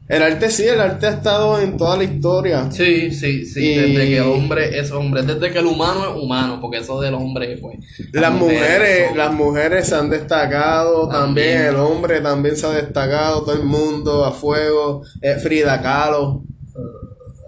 el 0.08 0.22
arte 0.22 0.50
sí, 0.50 0.64
el 0.64 0.80
arte 0.80 1.06
ha 1.06 1.10
estado 1.10 1.60
en 1.60 1.76
toda 1.76 1.96
la 1.96 2.04
historia, 2.04 2.70
Sí, 2.70 3.10
sí, 3.10 3.44
sí. 3.44 3.60
Y- 3.64 3.74
Desde 3.76 4.06
que 4.08 4.16
el 4.18 4.22
hombre 4.24 4.78
es 4.78 4.90
hombre, 4.90 5.22
desde 5.22 5.50
que 5.52 5.58
el 5.58 5.66
humano 5.66 6.10
es 6.16 6.22
humano, 6.22 6.58
porque 6.60 6.78
eso 6.78 7.00
del 7.00 7.14
hombre, 7.14 7.58
pues. 7.60 7.78
Las 8.12 8.32
mujeres, 8.32 9.14
las 9.16 9.32
mujeres 9.32 9.86
se 9.88 9.94
han 9.94 10.08
destacado 10.10 11.08
también. 11.08 11.48
También. 11.56 11.62
el 11.74 11.76
hombre 11.76 12.20
también 12.20 12.56
se 12.56 12.66
ha 12.66 12.70
destacado, 12.70 13.42
todo 13.44 13.54
el 13.54 13.64
mundo 13.64 14.24
a 14.24 14.32
fuego. 14.32 15.02
Eh, 15.20 15.34
Frida 15.42 15.80
Kahlo. 15.82 16.42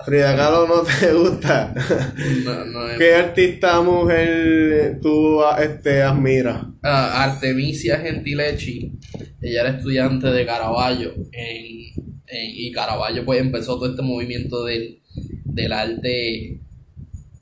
Frida 0.05 0.35
Kahlo 0.35 0.67
no 0.67 0.81
te 0.83 1.13
gusta. 1.15 1.75
No, 2.45 2.65
no 2.65 2.89
es- 2.91 2.99
¿Qué 2.99 3.15
artista 3.15 3.81
mujer 3.83 4.99
tú 5.03 5.41
este, 5.63 6.03
admiras? 6.03 6.63
Ah, 6.83 7.25
Artemisia 7.25 7.99
Gentilechi, 7.99 8.93
ella 9.43 9.61
era 9.61 9.71
estudiante 9.71 10.27
de 10.29 10.47
Caravaggio 10.47 11.13
en- 11.33 12.10
y 12.33 12.73
Caravaggio 12.73 13.25
pues 13.25 13.41
empezó 13.41 13.77
todo 13.77 13.91
este 13.91 14.03
movimiento 14.03 14.65
del, 14.65 15.01
del 15.45 15.73
arte 15.73 16.61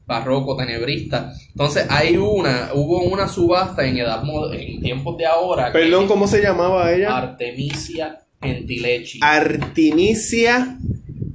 barroco 0.06 0.56
tenebrista. 0.56 1.32
Entonces 1.50 1.86
hay 1.90 2.16
una, 2.16 2.70
hubo 2.74 3.02
una 3.02 3.28
subasta 3.28 3.86
en 3.86 3.98
edad 3.98 4.22
en 4.54 4.80
tiempos 4.80 5.16
de 5.18 5.26
ahora. 5.26 5.66
que 5.66 5.78
Perdón, 5.78 6.06
¿cómo 6.08 6.26
se 6.26 6.40
llamaba 6.42 6.90
ella? 6.92 7.16
Artemisia 7.16 8.18
Gentilechi, 8.40 9.18
Artemisia 9.22 10.78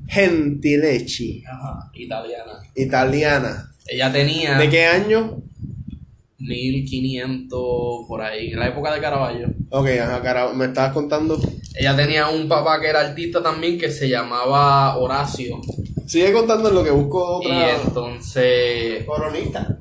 Gentilecci, 0.07 1.43
Ajá, 1.45 1.91
italiana. 1.93 2.53
italiana. 2.75 3.71
Ella 3.85 4.11
tenía 4.11 4.57
¿De 4.57 4.69
qué 4.69 4.85
año? 4.85 5.37
1500 6.39 7.59
por 8.07 8.21
ahí, 8.21 8.51
en 8.51 8.59
la 8.59 8.67
época 8.67 8.93
de 8.93 9.01
Caravaggio. 9.01 9.53
Ok, 9.69 9.87
ajá, 10.01 10.21
cara, 10.21 10.53
me 10.53 10.65
estabas 10.65 10.93
contando. 10.93 11.39
Ella 11.75 11.95
tenía 11.95 12.27
un 12.29 12.47
papá 12.47 12.79
que 12.79 12.87
era 12.87 13.01
artista 13.01 13.41
también 13.41 13.77
que 13.79 13.89
se 13.91 14.07
llamaba 14.09 14.97
Horacio. 14.97 15.59
Sigue 16.05 16.31
contando 16.33 16.69
lo 16.69 16.83
que 16.83 16.91
busco 16.91 17.41
Y 17.41 17.47
otra. 17.47 17.75
entonces 17.83 19.03
Coronista. 19.05 19.77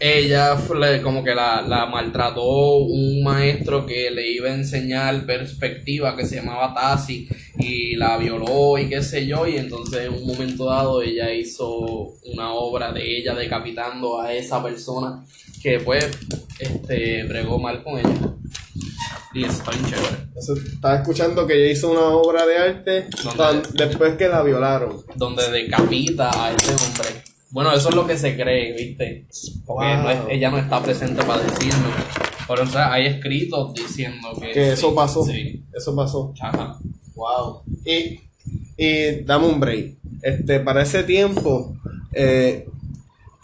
ella 0.00 0.56
fue- 0.56 1.00
como 1.00 1.22
que 1.24 1.34
la, 1.34 1.62
la 1.62 1.86
maltrató 1.86 2.76
un 2.78 3.22
maestro 3.22 3.86
que 3.86 4.10
le 4.10 4.28
iba 4.32 4.48
a 4.50 4.54
enseñar 4.54 5.24
perspectiva 5.24 6.16
que 6.16 6.26
se 6.26 6.36
llamaba 6.36 6.74
Tassi 6.74 7.28
y 7.58 7.94
la 7.96 8.18
violó 8.18 8.76
y 8.76 8.88
qué 8.88 9.00
sé 9.02 9.26
yo 9.26 9.46
y 9.46 9.56
entonces 9.56 10.06
en 10.06 10.12
un 10.14 10.26
momento 10.26 10.66
dado 10.66 11.00
ella 11.00 11.32
hizo 11.32 12.12
una 12.34 12.52
obra 12.52 12.92
de 12.92 13.18
ella 13.18 13.34
decapitando 13.34 14.20
a 14.20 14.34
esa 14.34 14.62
persona 14.62 15.24
que 15.62 15.78
pues 15.80 16.06
este 16.58 17.22
bregó 17.24 17.58
mal 17.58 17.82
con 17.82 17.98
ella 17.98 18.34
y 19.32 19.44
eso 19.44 19.52
está 19.52 19.70
bien 19.72 19.84
chévere 19.86 20.28
Eso, 20.36 20.54
estaba 20.54 20.96
escuchando 20.96 21.46
que 21.46 21.54
ella 21.62 21.72
hizo 21.72 21.90
una 21.92 22.08
obra 22.08 22.44
de 22.46 22.56
arte 22.56 23.06
después 23.74 24.14
que 24.16 24.28
la 24.28 24.42
violaron. 24.42 25.02
donde 25.16 25.50
decapita 25.50 26.30
a 26.30 26.52
ese 26.52 26.72
hombre. 26.72 27.22
Bueno, 27.50 27.72
eso 27.72 27.88
es 27.88 27.94
lo 27.94 28.04
que 28.06 28.16
se 28.18 28.34
cree, 28.36 28.72
¿viste? 28.72 29.26
Porque 29.64 29.86
Wow. 29.94 30.02
no 30.02 30.10
es- 30.10 30.20
ella 30.30 30.50
no 30.50 30.58
está 30.58 30.82
presente 30.82 31.22
para 31.22 31.42
decirlo. 31.42 31.88
Pero 32.48 32.62
o 32.64 32.66
sea, 32.66 32.92
hay 32.92 33.06
escritos 33.06 33.72
diciendo 33.74 34.28
que... 34.40 34.50
Que 34.52 34.72
eso 34.72 34.90
sí, 34.90 34.94
pasó. 34.96 35.24
Sí. 35.24 35.64
Eso 35.72 35.94
pasó. 35.96 36.34
Ajá. 36.40 36.78
Wow. 37.14 37.62
Y, 37.86 38.20
y 38.76 39.22
dame 39.24 39.46
un 39.46 39.60
break. 39.60 39.94
Este, 40.22 40.60
para 40.60 40.82
ese 40.82 41.04
tiempo 41.04 41.76
eh, 42.12 42.66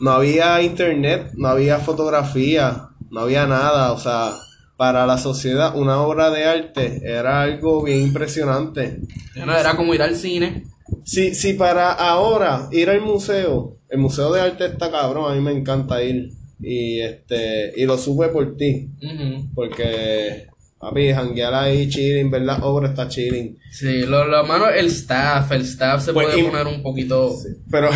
no 0.00 0.10
había 0.10 0.60
internet, 0.60 1.30
no 1.34 1.48
había 1.48 1.78
fotografía, 1.78 2.88
no 3.10 3.20
había 3.20 3.46
nada. 3.46 3.92
O 3.92 3.98
sea, 3.98 4.32
para 4.80 5.04
la 5.04 5.18
sociedad 5.18 5.76
una 5.76 6.00
obra 6.00 6.30
de 6.30 6.46
arte 6.46 7.02
era 7.04 7.42
algo 7.42 7.82
bien 7.82 8.00
impresionante. 8.00 8.98
Era 9.36 9.76
como 9.76 9.92
ir 9.94 10.00
al 10.00 10.16
cine. 10.16 10.64
Si, 11.04 11.34
si 11.34 11.52
para 11.52 11.92
ahora 11.92 12.66
ir 12.72 12.88
al 12.88 13.02
museo, 13.02 13.76
el 13.90 13.98
museo 13.98 14.32
de 14.32 14.40
arte 14.40 14.64
está 14.64 14.90
cabrón, 14.90 15.30
a 15.30 15.34
mí 15.34 15.42
me 15.42 15.52
encanta 15.52 16.02
ir. 16.02 16.30
Y 16.58 16.98
este, 17.00 17.74
y 17.76 17.84
lo 17.84 17.98
supe 17.98 18.28
por 18.28 18.56
ti. 18.56 18.88
Ujú. 19.02 19.50
Porque, 19.54 20.46
papi, 20.78 21.12
janguear 21.12 21.52
ahí, 21.52 21.86
chilling, 21.90 22.30
ver 22.30 22.40
las 22.40 22.62
obras 22.62 22.92
está 22.92 23.06
chilling. 23.06 23.58
Sí, 23.70 24.06
lo, 24.06 24.24
lo 24.24 24.44
malo 24.46 24.70
el 24.70 24.86
staff. 24.86 25.52
El 25.52 25.60
staff 25.60 26.06
se 26.06 26.14
Pues, 26.14 26.28
puede 26.28 26.42
poner 26.42 26.66
un 26.66 26.82
poquito... 26.82 27.36
Pero, 27.70 27.90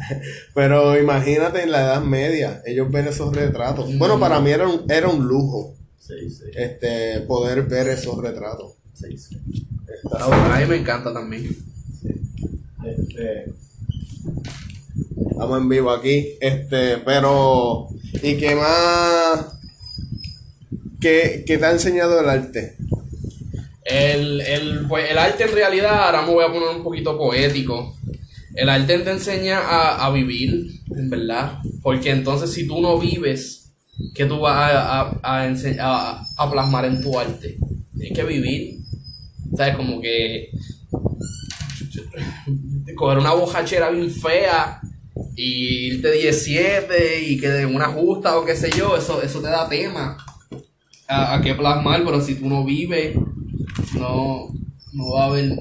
pero 0.54 0.96
imagínate 0.96 1.64
en 1.64 1.72
la 1.72 1.80
Edad 1.80 2.02
Media, 2.02 2.62
ellos 2.64 2.88
ven 2.92 3.08
esos 3.08 3.34
retratos. 3.34 3.88
Bueno, 3.98 4.20
para 4.20 4.38
mí 4.38 4.52
era 4.52 4.68
un, 4.68 4.84
era 4.88 5.08
un 5.08 5.26
lujo 5.26 5.77
Sí, 6.08 6.30
sí. 6.30 6.44
este 6.54 7.20
poder 7.20 7.64
ver 7.64 7.88
esos 7.88 8.16
retratos. 8.16 8.72
sí, 8.94 9.14
A 10.10 10.58
mí 10.58 10.66
me 10.66 10.76
encanta 10.76 11.12
también. 11.12 11.54
Este, 12.82 13.52
estamos 15.30 15.60
en 15.60 15.68
vivo 15.68 15.90
aquí. 15.90 16.28
Este, 16.40 16.96
pero, 16.98 17.88
¿y 18.22 18.38
qué 18.38 18.54
más? 18.54 19.58
¿Qué, 20.98 21.44
qué 21.46 21.58
te 21.58 21.64
ha 21.66 21.72
enseñado 21.72 22.18
el 22.20 22.28
arte? 22.30 22.76
El, 23.84 24.40
el, 24.40 24.86
pues, 24.88 25.10
el 25.10 25.18
arte 25.18 25.44
en 25.44 25.52
realidad, 25.52 26.06
ahora 26.06 26.22
me 26.22 26.32
voy 26.32 26.44
a 26.44 26.52
poner 26.52 26.74
un 26.74 26.82
poquito 26.82 27.18
poético. 27.18 27.96
El 28.54 28.70
arte 28.70 28.98
te 29.00 29.10
enseña 29.10 29.58
a, 29.58 30.06
a 30.06 30.10
vivir, 30.10 30.80
en 30.90 31.10
verdad. 31.10 31.58
Porque 31.82 32.10
entonces 32.10 32.50
si 32.50 32.66
tú 32.66 32.80
no 32.80 32.98
vives, 32.98 33.67
¿qué 34.14 34.24
tú 34.26 34.40
vas 34.40 34.56
a, 34.72 35.00
a, 35.00 35.18
a, 35.22 35.44
a- 35.80 36.26
a 36.36 36.50
plasmar 36.50 36.84
en 36.84 37.00
tu 37.02 37.18
arte? 37.18 37.56
Tienes 37.96 38.18
que 38.18 38.24
vivir. 38.24 38.78
¿Sabes? 39.56 39.76
Como 39.76 40.00
que 40.00 40.50
coger 42.96 43.18
una 43.18 43.32
bojachera 43.32 43.90
bien 43.90 44.10
fea 44.10 44.80
y 45.36 45.86
irte 45.94 46.12
17 46.12 47.22
y 47.22 47.38
que 47.40 47.48
de 47.48 47.66
una 47.66 47.86
justa 47.86 48.38
o 48.38 48.44
qué 48.44 48.54
sé 48.56 48.70
yo, 48.76 48.96
eso, 48.96 49.22
eso 49.22 49.40
te 49.40 49.48
da 49.48 49.68
tema. 49.68 50.16
a, 51.08 51.34
a 51.36 51.40
qué 51.42 51.54
plasmar, 51.54 52.04
pero 52.04 52.20
si 52.20 52.34
tú 52.34 52.48
no 52.48 52.64
vives, 52.64 53.16
no, 53.94 54.48
no 54.92 55.10
va 55.12 55.24
a 55.24 55.26
haber 55.26 55.56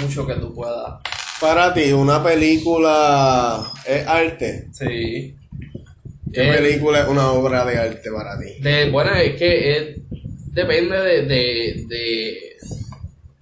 mucho 0.00 0.26
que 0.26 0.34
tú 0.34 0.54
puedas. 0.54 1.00
Para 1.40 1.72
ti, 1.72 1.92
una 1.92 2.22
película 2.22 3.64
es 3.86 4.06
arte. 4.06 4.68
Sí. 4.72 5.34
¿Qué 6.32 6.48
Eh, 6.48 6.52
película 6.54 7.00
es 7.02 7.08
una 7.08 7.32
obra 7.32 7.64
de 7.64 7.78
arte 7.78 8.10
para 8.10 8.38
ti? 8.38 8.62
De, 8.62 8.90
bueno, 8.90 9.14
es 9.14 9.34
que 9.36 9.76
es- 9.76 9.96
depende 10.52 10.96
de, 10.98 11.22
de, 11.22 11.84
de 11.88 12.38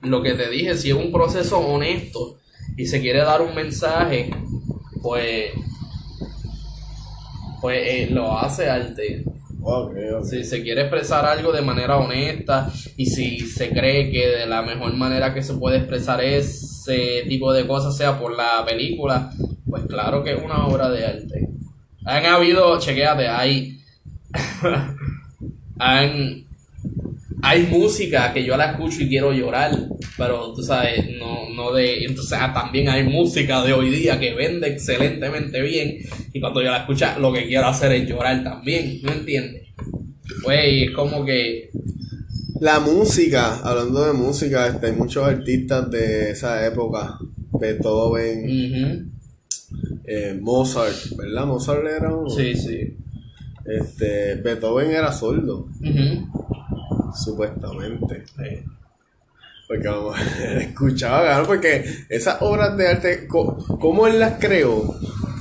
lo 0.02 0.22
que 0.22 0.32
te 0.34 0.48
dije. 0.48 0.76
Si 0.76 0.88
es 0.90 0.94
un 0.94 1.12
proceso 1.12 1.58
honesto 1.58 2.38
y 2.76 2.86
se 2.86 3.00
quiere 3.00 3.18
dar 3.20 3.42
un 3.42 3.54
mensaje, 3.54 4.30
pues, 5.02 5.50
pues 7.60 7.78
eh, 7.84 8.08
lo 8.10 8.38
hace 8.38 8.68
arte. 8.68 9.24
Si 10.24 10.44
se 10.44 10.62
quiere 10.62 10.82
expresar 10.82 11.24
algo 11.26 11.52
de 11.52 11.60
manera 11.62 11.98
honesta 11.98 12.72
y 12.96 13.06
si 13.06 13.40
se 13.40 13.70
cree 13.70 14.10
que 14.10 14.28
de 14.28 14.46
la 14.46 14.62
mejor 14.62 14.94
manera 14.94 15.34
que 15.34 15.42
se 15.42 15.54
puede 15.54 15.78
expresar 15.78 16.22
ese 16.24 17.24
tipo 17.28 17.52
de 17.52 17.66
cosas 17.66 17.96
sea 17.96 18.18
por 18.18 18.34
la 18.36 18.64
película, 18.64 19.30
pues 19.68 19.82
claro 19.86 20.22
que 20.22 20.32
es 20.32 20.42
una 20.42 20.66
obra 20.66 20.88
de 20.88 21.04
arte. 21.04 21.48
Han 22.08 22.24
habido, 22.24 22.80
chequéate, 22.80 23.28
hay. 23.28 23.78
han, 25.78 26.46
hay 27.42 27.66
música 27.66 28.32
que 28.32 28.42
yo 28.42 28.56
la 28.56 28.70
escucho 28.70 29.02
y 29.02 29.08
quiero 29.10 29.30
llorar, 29.30 29.72
pero 30.16 30.54
tú 30.54 30.62
sabes, 30.62 31.04
no, 31.18 31.50
no 31.54 31.70
de. 31.74 32.04
Entonces 32.04 32.38
ah, 32.40 32.50
también 32.54 32.88
hay 32.88 33.02
música 33.02 33.62
de 33.62 33.74
hoy 33.74 33.90
día 33.90 34.18
que 34.18 34.32
vende 34.32 34.68
excelentemente 34.68 35.60
bien 35.60 35.98
y 36.32 36.40
cuando 36.40 36.62
yo 36.62 36.70
la 36.70 36.78
escucho 36.78 37.04
lo 37.20 37.30
que 37.30 37.46
quiero 37.46 37.66
hacer 37.66 37.92
es 37.92 38.08
llorar 38.08 38.42
también, 38.42 39.00
¿no 39.02 39.12
entiendes? 39.12 39.68
Pues 40.42 40.60
es 40.64 40.90
como 40.92 41.26
que. 41.26 41.68
La 42.58 42.80
música, 42.80 43.60
hablando 43.62 44.06
de 44.06 44.14
música, 44.14 44.66
este, 44.66 44.86
hay 44.86 44.92
muchos 44.92 45.26
artistas 45.26 45.90
de 45.90 46.30
esa 46.30 46.66
época. 46.66 47.18
Beethoven, 47.52 48.44
ujú, 48.44 49.17
eh, 50.08 50.38
Mozart, 50.40 50.96
¿verdad? 51.16 51.46
Mozart 51.46 51.84
era 51.86 52.14
uno. 52.14 52.30
Sí, 52.30 52.54
sí. 52.56 52.96
Este, 53.66 54.36
Beethoven 54.36 54.90
era 54.90 55.12
sordo, 55.12 55.68
supuestamente. 57.14 58.24
sí. 58.36 58.64
Porque 59.66 59.86
vamos, 59.88 60.16
escuchaba, 60.60 61.24
cabrón, 61.26 61.46
porque 61.46 61.84
esas 62.08 62.40
obras 62.40 62.74
de 62.78 62.88
arte, 62.88 63.28
¿cómo 63.28 64.06
él 64.06 64.18
las 64.18 64.38
creó? 64.38 64.94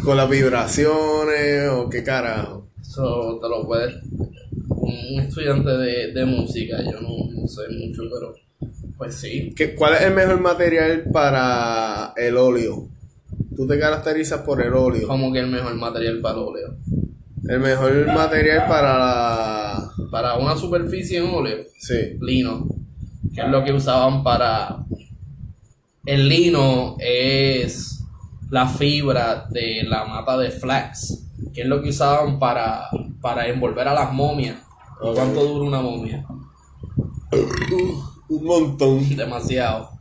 ¿Con 0.03 0.17
las 0.17 0.29
vibraciones 0.29 1.69
o 1.71 1.89
qué 1.89 2.03
carajo? 2.03 2.67
Eso 2.81 3.39
te 3.41 3.47
lo 3.49 3.65
puedes. 3.65 3.95
Un 4.69 5.19
estudiante 5.21 5.69
de, 5.71 6.11
de 6.13 6.25
música, 6.25 6.77
yo 6.83 6.99
no, 6.99 7.09
no 7.41 7.47
sé 7.47 7.61
mucho, 7.69 8.03
pero 8.13 8.33
pues 8.97 9.15
sí. 9.15 9.53
¿Qué- 9.55 9.75
¿Cuál 9.75 9.93
es 9.95 10.01
el 10.01 10.13
mejor 10.13 10.41
material 10.41 11.05
para 11.11 12.13
el 12.17 12.35
óleo? 12.37 12.89
Tú 13.57 13.65
te 13.67 13.79
caracterizas 13.79 14.41
por 14.41 14.61
el 14.61 14.73
óleo. 14.73 15.07
Como 15.07 15.33
que 15.33 15.39
el 15.39 15.47
mejor 15.47 15.73
material 15.75 16.21
para 16.21 16.35
el 16.35 16.41
óleo. 16.43 16.77
El 17.49 17.59
mejor 17.59 18.05
material 18.13 18.67
para 18.67 18.97
la... 18.99 19.91
Para 20.11 20.37
una 20.37 20.55
superficie 20.55 21.17
en 21.17 21.33
óleo, 21.33 21.57
Sí. 21.79 22.17
lino, 22.21 22.67
que 23.33 23.41
es 23.41 23.47
lo 23.49 23.63
que 23.63 23.73
usaban 23.73 24.23
para. 24.23 24.77
El 26.05 26.29
lino 26.29 26.95
es 26.99 28.03
la 28.49 28.67
fibra 28.67 29.47
de 29.49 29.83
la 29.83 30.05
mata 30.05 30.37
de 30.37 30.51
flax, 30.51 31.25
que 31.53 31.61
es 31.63 31.67
lo 31.67 31.81
que 31.81 31.89
usaban 31.89 32.39
para, 32.39 32.89
para 33.21 33.47
envolver 33.47 33.87
a 33.87 33.93
las 33.93 34.13
momias. 34.13 34.57
¿Y 35.03 35.07
Ok. 35.07 35.15
¿Cuánto 35.15 35.43
dura 35.45 35.67
una 35.67 35.81
momia? 35.81 36.25
Un 38.29 38.43
montón. 38.45 39.15
Demasiado. 39.15 39.96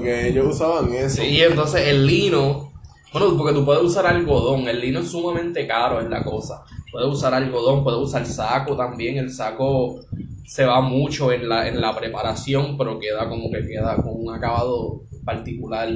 Que 0.00 0.28
ellos 0.28 0.54
usaban 0.54 0.92
eso. 0.92 1.22
Sí, 1.22 1.28
y 1.28 1.40
entonces 1.40 1.86
el 1.88 2.06
lino, 2.06 2.72
bueno, 3.12 3.36
porque 3.38 3.54
tú 3.54 3.64
puedes 3.64 3.82
usar 3.82 4.06
algodón, 4.06 4.68
el 4.68 4.80
lino 4.80 5.00
es 5.00 5.10
sumamente 5.10 5.66
caro, 5.66 6.00
es 6.00 6.08
la 6.08 6.22
cosa. 6.22 6.62
Puedes 6.92 7.08
usar 7.08 7.32
algodón, 7.34 7.82
puedes 7.82 8.00
usar 8.00 8.24
saco 8.26 8.76
también, 8.76 9.16
el 9.18 9.30
saco 9.32 10.00
se 10.46 10.64
va 10.64 10.80
mucho 10.80 11.32
en 11.32 11.48
la, 11.48 11.68
en 11.68 11.80
la 11.80 11.94
preparación, 11.96 12.76
pero 12.78 12.98
queda 12.98 13.28
como 13.28 13.50
que 13.50 13.66
queda 13.66 13.96
con 13.96 14.12
un 14.14 14.34
acabado 14.34 15.02
particular. 15.24 15.88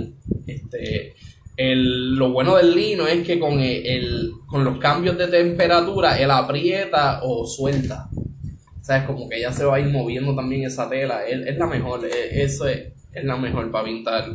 Este, 0.46 1.14
el, 1.56 2.14
lo 2.16 2.32
bueno 2.32 2.56
del 2.56 2.74
lino 2.74 3.06
es 3.06 3.26
que 3.26 3.38
con, 3.38 3.60
el, 3.60 4.32
con 4.46 4.64
los 4.64 4.78
cambios 4.78 5.16
de 5.18 5.28
temperatura, 5.28 6.18
él 6.18 6.30
aprieta 6.30 7.20
o 7.22 7.46
suelta. 7.46 8.08
¿Sabes? 8.82 9.04
Como 9.04 9.28
que 9.28 9.40
ya 9.40 9.52
se 9.52 9.64
va 9.64 9.76
a 9.76 9.80
ir 9.80 9.86
moviendo 9.86 10.34
también 10.34 10.64
esa 10.64 10.90
tela. 10.90 11.24
Es, 11.24 11.46
es 11.46 11.56
la 11.56 11.66
mejor, 11.66 12.04
es- 12.04 12.14
eso 12.50 12.66
es, 12.66 12.92
es 13.12 13.24
la 13.24 13.36
mejor 13.36 13.70
para 13.70 13.84
pintar 13.84 14.26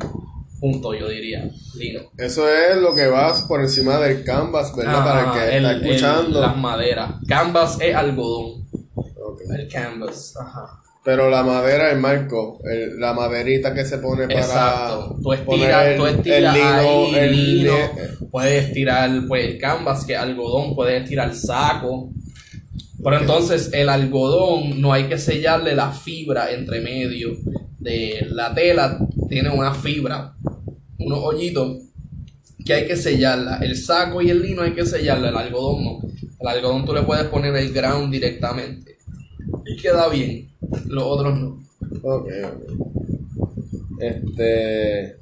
punto, 0.60 0.94
yo 0.94 1.08
diría. 1.10 1.50
Lino. 1.78 2.02
Eso 2.18 2.48
es 2.50 2.78
lo 2.82 2.96
que 2.96 3.08
va 3.08 3.34
por 3.48 3.62
encima 3.62 4.00
del 4.00 4.24
canvas, 4.24 4.76
¿verdad? 4.76 5.04
para 5.06 5.22
el 5.22 5.32
que 5.50 5.58
el- 5.58 5.66
está 5.66 5.72
el- 5.78 5.86
escuchando. 5.86 6.42
las 6.42 6.58
maderas. 6.58 7.12
Canvas 7.28 7.78
es 7.82 7.96
algodón. 7.96 8.66
El 9.56 9.68
canvas. 9.68 10.34
Ajá. 10.40 10.82
Pero 11.04 11.30
la 11.30 11.42
madera, 11.44 11.92
el 11.92 12.00
marco, 12.00 12.60
el- 12.66 13.00
la 13.00 13.14
maderita 13.14 13.74
que 13.74 13.86
se 13.86 14.00
pone 14.00 14.28
para 14.28 14.40
Exacto. 14.42 15.16
Tú 15.24 15.32
estiras, 15.34 15.86
el, 15.88 15.98
tú 15.98 16.06
el 16.06 16.16
estiras 16.16 16.54
lino, 16.54 16.68
ahí, 16.80 17.16
el 17.16 17.32
lino, 17.32 17.74
li- 17.78 18.28
puedes 18.30 18.74
tirar 18.74 19.10
pues 19.28 19.46
el 19.46 19.58
canvas 19.58 20.04
que 20.06 20.14
es 20.14 20.20
algodón, 20.20 20.76
puedes 20.76 21.08
tirar 21.08 21.34
saco. 21.34 22.10
Pero 23.02 23.20
entonces 23.20 23.70
el 23.74 23.88
algodón 23.90 24.82
no 24.82 24.92
hay 24.92 25.04
que 25.06 25.18
sellarle 25.18 25.76
la 25.76 25.92
fibra 25.92 26.52
entre 26.52 26.82
medio 26.82 27.38
de 27.88 28.28
la 28.32 28.54
tela, 28.54 29.00
tiene 29.30 29.50
una 29.50 29.74
fibra, 29.74 30.36
unos 31.00 31.20
hoyitos 31.20 31.78
que 32.66 32.74
hay 32.74 32.86
que 32.88 32.96
sellarla. 32.98 33.60
El 33.62 33.76
saco 33.78 34.22
y 34.22 34.30
el 34.30 34.42
lino 34.42 34.62
hay 34.62 34.74
que 34.74 34.86
sellarla, 34.86 35.30
el 35.30 35.38
algodón 35.38 35.84
no. 35.84 36.00
El 36.40 36.48
algodón 36.48 36.86
tú 36.86 36.94
le 36.94 37.04
puedes 37.04 37.26
poner 37.26 37.56
el 37.56 37.72
ground 37.74 38.12
directamente 38.12 38.98
y 39.66 39.78
queda 39.78 40.08
bien, 40.10 40.52
los 40.88 41.04
otros 41.04 41.40
no. 41.40 41.60
Ok, 42.04 42.28
ok. 42.46 43.52
Este. 44.00 45.18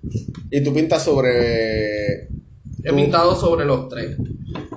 Y 0.51 0.61
tú 0.63 0.73
pintas 0.73 1.03
sobre. 1.03 2.23
He 2.83 2.89
tú- 2.89 2.95
pintado 2.95 3.35
sobre 3.35 3.65
los 3.65 3.87
tres. 3.89 4.17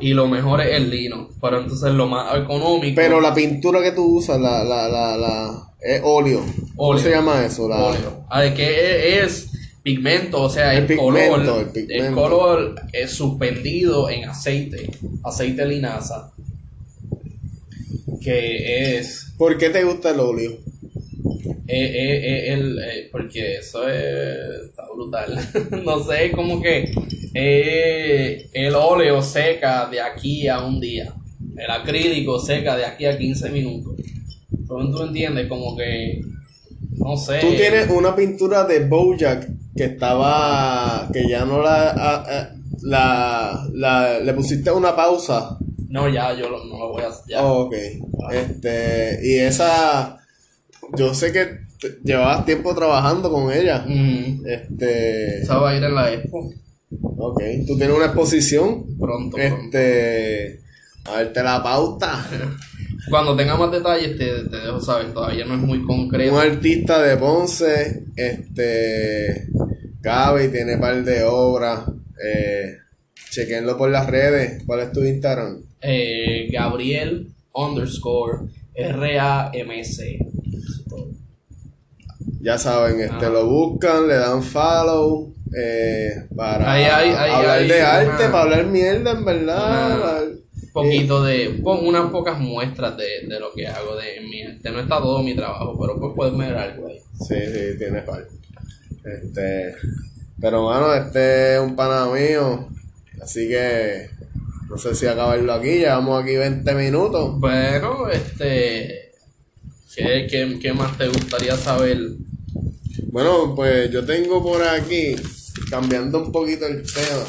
Y 0.00 0.12
lo 0.14 0.28
mejor 0.28 0.60
es 0.60 0.74
el 0.76 0.90
lino. 0.90 1.28
Pero 1.40 1.60
entonces 1.60 1.92
lo 1.92 2.06
más 2.06 2.36
económico. 2.36 2.94
Pero 2.96 3.20
la 3.20 3.34
pintura 3.34 3.82
que 3.82 3.92
tú 3.92 4.18
usas, 4.18 4.40
la, 4.40 4.62
la, 4.64 4.88
la, 4.88 5.16
la 5.16 5.67
es 5.80 6.00
óleo. 6.04 6.44
¿Cómo 6.76 6.98
se 6.98 7.10
llama 7.10 7.44
eso? 7.44 7.68
La, 7.68 7.76
óleo. 7.84 8.24
Ah, 8.28 8.42
de 8.42 8.54
que 8.54 9.20
es, 9.22 9.24
es 9.44 9.50
pigmento, 9.82 10.42
o 10.42 10.50
sea, 10.50 10.72
El 10.74 10.84
es 10.84 10.88
pigmento, 10.88 11.30
color. 11.36 11.60
el 11.62 11.68
pigmento. 11.70 12.04
Es 12.04 12.10
color 12.14 12.74
eh, 12.92 13.08
suspendido 13.08 14.10
en 14.10 14.28
aceite. 14.28 14.90
Aceite 15.22 15.64
linaza. 15.66 16.32
Que 18.20 18.98
es. 18.98 19.32
¿Por 19.38 19.56
qué 19.58 19.70
te 19.70 19.84
gusta 19.84 20.10
el 20.10 20.20
óleo? 20.20 20.58
eh, 21.70 21.84
eh, 21.84 22.20
eh, 22.48 22.52
el, 22.54 22.78
eh, 22.78 23.08
porque 23.12 23.56
eso 23.56 23.86
es, 23.88 24.64
está 24.68 24.84
brutal. 24.94 25.38
no 25.84 26.02
sé, 26.02 26.30
como 26.32 26.60
que 26.62 26.90
eh, 27.34 28.48
el 28.52 28.74
óleo 28.74 29.22
seca 29.22 29.86
de 29.86 30.00
aquí 30.00 30.48
a 30.48 30.60
un 30.64 30.80
día. 30.80 31.14
El 31.56 31.70
acrílico 31.70 32.38
seca 32.38 32.76
de 32.76 32.84
aquí 32.86 33.04
a 33.04 33.16
15 33.18 33.50
minutos. 33.50 33.94
Pero 34.68 34.90
tú 34.90 35.02
entiendes, 35.04 35.46
como 35.48 35.76
que. 35.76 36.20
No 36.92 37.16
sé. 37.16 37.38
Tú 37.40 37.48
tienes 37.56 37.88
una 37.90 38.14
pintura 38.14 38.64
de 38.64 38.86
Bojack 38.86 39.48
que 39.76 39.84
estaba. 39.84 41.08
que 41.12 41.28
ya 41.28 41.44
no 41.44 41.62
la. 41.62 42.52
la, 42.82 43.66
la- 43.72 44.20
le 44.20 44.32
pusiste 44.34 44.70
una 44.70 44.94
pausa. 44.94 45.58
No, 45.88 46.08
ya, 46.08 46.34
yo 46.34 46.48
lo- 46.50 46.64
no 46.64 46.78
lo 46.78 46.88
voy 46.92 47.02
a 47.02 47.08
hacer. 47.08 47.24
Ya. 47.28 47.42
Oh, 47.44 47.62
ok. 47.64 47.74
Este. 48.32 49.18
Y 49.22 49.38
esa. 49.38 50.18
Yo 50.96 51.14
sé 51.14 51.32
que 51.32 51.60
llevabas 52.04 52.44
tiempo 52.44 52.74
trabajando 52.74 53.30
con 53.30 53.50
ella. 53.52 53.84
Mm, 53.86 54.46
Este. 54.46 55.40
esa 55.42 55.58
va 55.58 55.70
a 55.70 55.76
ir 55.76 55.82
en 55.84 55.94
la 55.94 56.12
expo. 56.12 56.50
Ok. 57.18 57.42
Tú 57.66 57.76
tienes 57.76 57.96
una 57.96 58.06
exposición. 58.06 58.84
Pronto, 58.98 59.36
pronto. 59.36 59.38
Este. 59.78 60.60
A 61.06 61.16
verte 61.18 61.42
la 61.42 61.62
pauta. 61.62 62.26
Cuando 63.10 63.36
tenga 63.36 63.56
más 63.56 63.70
detalles, 63.70 64.16
te, 64.18 64.26
te 64.48 64.56
dejo 64.56 64.80
saber. 64.80 65.12
Todavía 65.12 65.44
no 65.44 65.54
es 65.54 65.60
muy 65.60 65.82
concreto. 65.84 66.34
Un 66.34 66.40
artista 66.40 67.00
de 67.02 67.16
Ponce, 67.16 68.04
este, 68.16 69.48
Gaby 70.00 70.48
tiene 70.48 70.76
par 70.78 71.02
de 71.04 71.24
obras, 71.24 71.80
eh, 72.24 72.76
chequenlo 73.30 73.76
por 73.76 73.90
las 73.90 74.06
redes, 74.08 74.62
¿cuál 74.66 74.80
es 74.80 74.92
tu 74.92 75.02
Instagram? 75.04 75.60
Eh, 75.80 76.48
Gabriel 76.52 77.28
underscore 77.52 78.48
R-A-M-C. 78.74 80.18
Ya 82.40 82.56
saben, 82.56 83.00
este, 83.00 83.26
Ah. 83.26 83.30
lo 83.30 83.46
buscan, 83.46 84.06
le 84.06 84.14
dan 84.14 84.42
follow, 84.42 85.34
eh, 85.56 86.26
para 86.36 86.72
Ahí 86.72 86.84
hay- 86.84 87.10
ahí 87.10 87.30
hablar 87.32 87.60
de 87.60 87.66
una- 87.80 87.92
arte, 87.96 88.24
para 88.28 88.42
hablar 88.42 88.66
mierda, 88.66 89.10
en 89.12 89.24
verdad. 89.24 89.96
una- 89.98 90.38
poquito 90.82 91.22
de, 91.24 91.60
pon 91.62 91.86
unas 91.86 92.10
pocas 92.10 92.38
muestras 92.38 92.96
de, 92.96 93.26
de 93.26 93.40
lo 93.40 93.52
que 93.52 93.66
hago 93.66 93.96
de 93.96 94.20
mi 94.20 94.42
arte. 94.42 94.70
No 94.70 94.80
está 94.80 94.98
todo 94.98 95.22
mi 95.22 95.34
trabajo, 95.34 95.76
pero 95.78 95.98
pues 95.98 96.12
puedes 96.14 96.36
ver 96.36 96.54
algo 96.54 96.88
ahí. 96.88 96.98
Sí, 97.18 97.34
sí, 97.52 97.78
tiene 97.78 98.02
falta. 98.02 98.32
Este, 99.04 99.74
pero 100.40 100.64
bueno, 100.64 100.94
este 100.94 101.54
es 101.54 101.60
un 101.60 101.74
pana 101.74 102.06
mío, 102.06 102.68
así 103.22 103.48
que 103.48 104.10
no 104.68 104.76
sé 104.76 104.94
si 104.94 105.06
acabarlo 105.06 105.52
aquí, 105.52 105.78
llevamos 105.78 106.22
aquí 106.22 106.36
20 106.36 106.74
minutos. 106.74 107.40
Bueno, 107.40 108.08
este, 108.08 109.12
¿qué, 109.94 110.26
qué, 110.30 110.58
qué 110.60 110.72
más 110.72 110.96
te 110.98 111.08
gustaría 111.08 111.56
saber? 111.56 111.98
Bueno, 113.10 113.54
pues 113.56 113.90
yo 113.90 114.04
tengo 114.04 114.42
por 114.42 114.62
aquí, 114.62 115.16
cambiando 115.70 116.22
un 116.22 116.30
poquito 116.30 116.66
el 116.66 116.82
tema, 116.82 117.24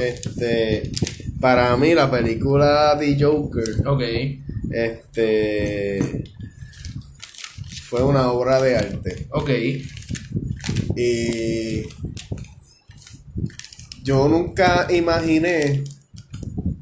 este, 0.00 0.90
para 1.40 1.76
mí 1.76 1.94
la 1.94 2.10
película 2.10 2.96
The 2.98 3.16
Joker, 3.22 3.86
Ok, 3.86 4.02
este, 4.70 6.24
fue 7.88 8.02
una 8.04 8.30
obra 8.32 8.60
de 8.60 8.76
arte. 8.76 9.26
ok, 9.30 9.50
Y 10.96 11.82
yo 14.02 14.28
nunca 14.28 14.86
imaginé 14.90 15.82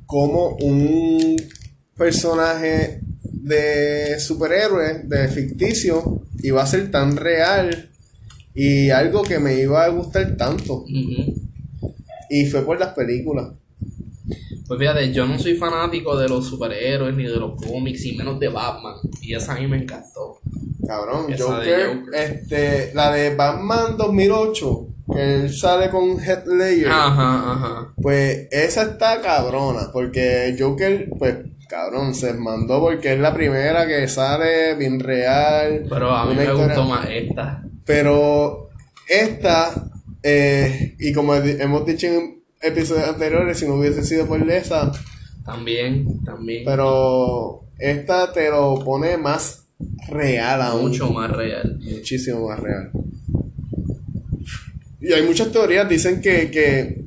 cómo 0.07 0.57
un 0.61 1.37
personaje 1.97 3.01
de 3.23 4.18
superhéroe, 4.21 5.03
de 5.05 5.29
ficticio, 5.29 6.23
iba 6.42 6.62
a 6.62 6.66
ser 6.66 6.90
tan 6.90 7.16
real 7.16 7.90
y 8.55 8.90
algo 8.90 9.23
que 9.23 9.38
me 9.38 9.55
iba 9.61 9.85
a 9.85 9.88
gustar 9.88 10.37
tanto. 10.37 10.85
Y 12.31 12.47
fue 12.47 12.64
por 12.64 12.79
las 12.79 12.94
películas. 12.94 13.49
Pues 14.68 14.78
fíjate, 14.78 15.12
yo 15.12 15.26
no 15.26 15.38
soy 15.38 15.54
fanático 15.57 16.16
de 16.16 16.28
los 16.28 16.46
superhéroes 16.46 17.16
ni 17.16 17.24
de 17.24 17.37
los 17.37 17.52
cómics 17.61 18.04
y 18.04 18.16
menos 18.16 18.38
de 18.38 18.48
Batman. 18.48 18.94
Y 19.22 19.35
esa 19.35 19.54
a 19.54 19.59
mí 19.59 19.66
me 19.66 19.78
encantó. 19.78 20.38
Cabrón, 20.87 21.33
Esa 21.33 21.44
Joker, 21.44 21.96
Joker. 21.98 22.14
este, 22.14 22.92
la 22.94 23.11
de 23.12 23.35
Batman 23.35 23.96
2008, 23.96 24.87
que 25.14 25.35
él 25.35 25.54
sale 25.54 25.88
con 25.90 26.20
Heath 26.20 26.46
Ledger. 26.46 26.88
Ajá, 26.90 27.52
ajá. 27.52 27.92
Pues 28.00 28.46
esa 28.50 28.83
está 28.83 29.20
cabrona, 29.22 29.90
porque 29.92 30.54
Joker, 30.59 31.09
pues 31.18 31.37
cabrón, 31.68 32.14
se 32.14 32.33
mandó 32.35 32.81
porque 32.81 33.14
es 33.14 33.18
la 33.20 33.35
primera 33.35 33.87
que 33.87 34.07
sale 34.09 34.74
bien 34.76 35.00
real. 35.00 35.85
Pero 35.88 36.11
a 36.14 36.24
mí 36.26 36.35
me 36.35 36.44
historia- 36.44 36.66
gustó 36.66 36.85
más 36.85 37.07
esta. 37.11 37.62
Pero 37.85 38.68
esta, 39.09 39.72
eh, 40.22 40.94
y 40.98 41.12
como 41.12 41.35
hemos 41.35 41.85
dicho 41.87 42.07
en 42.07 42.38
episodios 42.61 43.09
anteriores, 43.09 43.59
si 43.59 43.66
no 43.66 43.75
hubiese 43.75 44.05
sido 44.05 44.27
por 44.27 44.40
esa, 44.51 44.92
También, 45.44 46.23
también. 46.25 46.64
pero 46.64 47.64
esta 47.79 48.33
te 48.33 48.51
lo 48.51 48.83
pone 48.85 49.16
más 49.16 49.66
real 50.09 50.61
aún. 50.62 50.88
mucho 50.88 51.11
más 51.11 51.31
real. 51.31 51.79
Muchísimo 51.81 52.49
más 52.49 52.59
real. 52.59 52.90
Y 55.01 55.12
hay 55.12 55.23
muchas 55.23 55.53
teorías, 55.53 55.88
dicen 55.88 56.21
que, 56.21 56.51
que, 56.51 57.05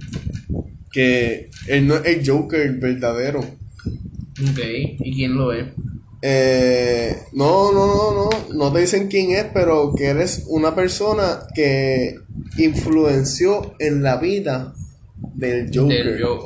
que 0.91 1.49
él 1.67 1.87
no 1.87 1.95
es 1.95 2.05
el 2.05 2.27
Joker 2.27 2.71
verdadero. 2.79 3.39
Ok, 3.39 4.59
¿y 4.99 5.13
quién 5.13 5.35
lo 5.35 5.51
es? 5.51 5.67
Eh, 6.23 7.17
no, 7.33 7.71
no, 7.73 7.87
no, 7.87 8.13
no, 8.13 8.29
no 8.53 8.71
te 8.71 8.79
dicen 8.81 9.07
quién 9.07 9.31
es, 9.31 9.45
pero 9.53 9.93
que 9.95 10.05
eres 10.05 10.45
una 10.47 10.73
persona 10.73 11.41
que 11.53 12.15
influenció 12.57 13.75
en 13.79 14.03
la 14.03 14.17
vida 14.17 14.73
del 15.33 15.69
Joker. 15.73 16.05
Del 16.05 16.19
yo. 16.19 16.39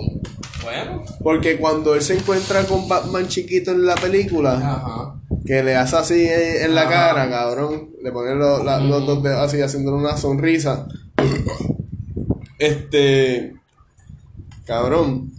Bueno. 0.63 1.04
Porque 1.21 1.58
cuando 1.58 1.93
él 1.95 2.02
se 2.02 2.17
encuentra 2.17 2.63
con 2.65 2.88
Batman 2.88 3.28
chiquito 3.28 3.71
en 3.71 3.86
la 3.86 3.95
película, 3.95 4.54
Ajá. 4.54 5.21
que 5.45 5.62
le 5.63 5.76
hace 5.76 5.95
así 5.95 6.26
en 6.26 6.65
en 6.65 6.76
la 6.76 6.82
Ajá. 6.82 6.89
cara, 6.91 7.30
cabrón, 7.30 7.91
le 8.04 8.12
pone 8.12 8.34
lo- 8.36 8.63
la- 8.63 8.80
los 8.80 9.06
dos 9.06 9.21
dedos 9.21 9.39
así 9.41 9.62
haciéndole 9.62 9.98
una 9.98 10.17
sonrisa. 10.17 10.88
Este, 12.58 13.54
cabrón, 14.65 15.32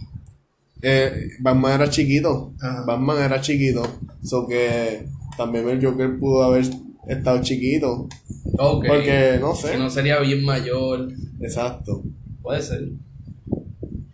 eh, 0.81 1.29
Batman 1.39 1.73
era 1.81 1.89
chiquito, 1.89 2.53
Ajá. 2.61 2.83
Batman 2.85 3.23
era 3.23 3.41
chiquito, 3.41 3.83
so 4.23 4.47
que 4.47 5.05
también 5.37 5.67
el 5.69 5.83
Joker 5.83 6.17
pudo 6.19 6.43
haber 6.43 6.65
estado 7.07 7.41
chiquito, 7.41 8.07
porque 8.55 9.37
no 9.41 9.55
sé, 9.55 9.71
Que 9.71 9.77
no 9.77 9.89
sería 9.89 10.19
bien 10.19 10.43
mayor. 10.45 11.09
exacto. 11.41 12.03
Puede 12.41 12.61
ser. 12.61 12.91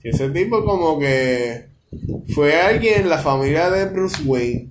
Ese 0.03 0.29
tipo 0.29 0.63
como 0.65 0.99
que 0.99 1.67
fue 2.33 2.59
alguien 2.59 3.01
en 3.01 3.09
la 3.09 3.19
familia 3.19 3.69
de 3.69 3.85
Bruce 3.85 4.21
Wayne. 4.23 4.69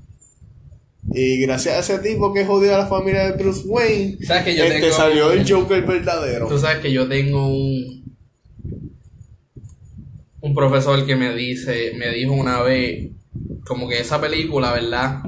Y 1.14 1.40
gracias 1.42 1.75
a 1.77 1.81
ese 1.95 1.99
tipo 2.03 2.33
que 2.33 2.45
jodió 2.45 2.75
a 2.75 2.79
la 2.79 2.87
familia 2.87 3.31
de 3.31 3.37
Bruce 3.42 3.62
Wayne, 3.66 4.18
¿Sabes 4.25 4.45
que 4.45 4.57
yo 4.57 4.64
este 4.64 4.81
tengo- 4.81 4.95
salió 4.95 5.33
el 5.33 5.51
Joker 5.51 5.83
verdadero. 5.85 6.47
Tú 6.49 6.59
sabes 6.59 6.79
que 6.79 6.92
yo 6.92 7.09
tengo 7.09 7.49
un 7.49 8.03
un 10.40 10.55
profesor 10.55 11.07
que 11.07 11.14
me 11.16 11.35
dice, 11.35 11.92
me 11.97 12.11
dijo 12.11 12.33
una 12.33 12.62
vez, 12.62 13.11
como 13.64 13.88
que 13.88 14.01
esa 14.01 14.21
película, 14.21 14.73
¿verdad? 14.73 15.23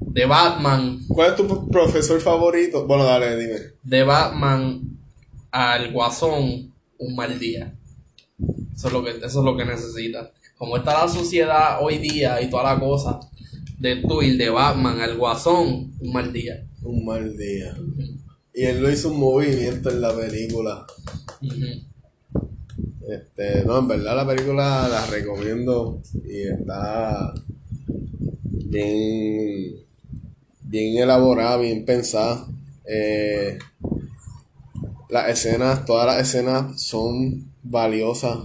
De 0.00 0.26
Batman, 0.26 1.00
¿Cuál 1.08 1.30
es 1.30 1.36
tu 1.36 1.68
profesor 1.68 2.20
favorito? 2.20 2.86
Bueno, 2.86 3.04
dale, 3.04 3.36
dime. 3.36 3.58
de 3.82 4.02
Batman 4.04 4.80
al 5.50 5.92
Guasón, 5.92 6.72
un 6.98 7.16
mal 7.16 7.38
día. 7.38 7.72
Eso 8.74 8.88
es 8.88 8.92
lo 8.92 9.04
que, 9.04 9.10
eso 9.10 9.26
es 9.26 9.44
lo 9.44 9.56
que 9.56 9.64
necesita. 9.64 10.30
Como 10.56 10.76
está 10.76 11.04
la 11.04 11.08
sociedad 11.08 11.78
hoy 11.80 11.98
día 11.98 12.40
y 12.42 12.50
toda 12.50 12.74
la 12.74 12.80
cosa, 12.80 13.20
de 13.78 13.96
tú 13.96 14.20
ir 14.22 14.36
de 14.36 14.50
Batman 14.50 15.00
al 15.00 15.16
Guasón, 15.16 15.92
un 15.98 16.12
mal 16.12 16.32
día. 16.32 16.66
Un 16.82 17.04
mal 17.04 17.36
día. 17.36 17.74
Y 18.52 18.64
él 18.64 18.82
lo 18.82 18.90
hizo 18.90 19.10
un 19.10 19.20
movimiento 19.20 19.90
en 19.90 20.00
la 20.00 20.14
película. 20.14 20.86
Este, 23.08 23.64
no, 23.64 23.78
en 23.78 23.88
verdad 23.88 24.16
la 24.16 24.26
película 24.26 24.86
la 24.88 25.06
recomiendo 25.06 26.00
y 26.24 26.42
está 26.42 27.34
bien, 28.66 29.76
bien 30.62 31.02
elaborada, 31.02 31.56
bien 31.56 31.84
pensada. 31.84 32.46
Eh, 32.84 33.58
las 35.08 35.30
escenas, 35.30 35.84
todas 35.84 36.06
las 36.06 36.28
escenas 36.28 36.80
son 36.80 37.49
valiosas. 37.62 38.38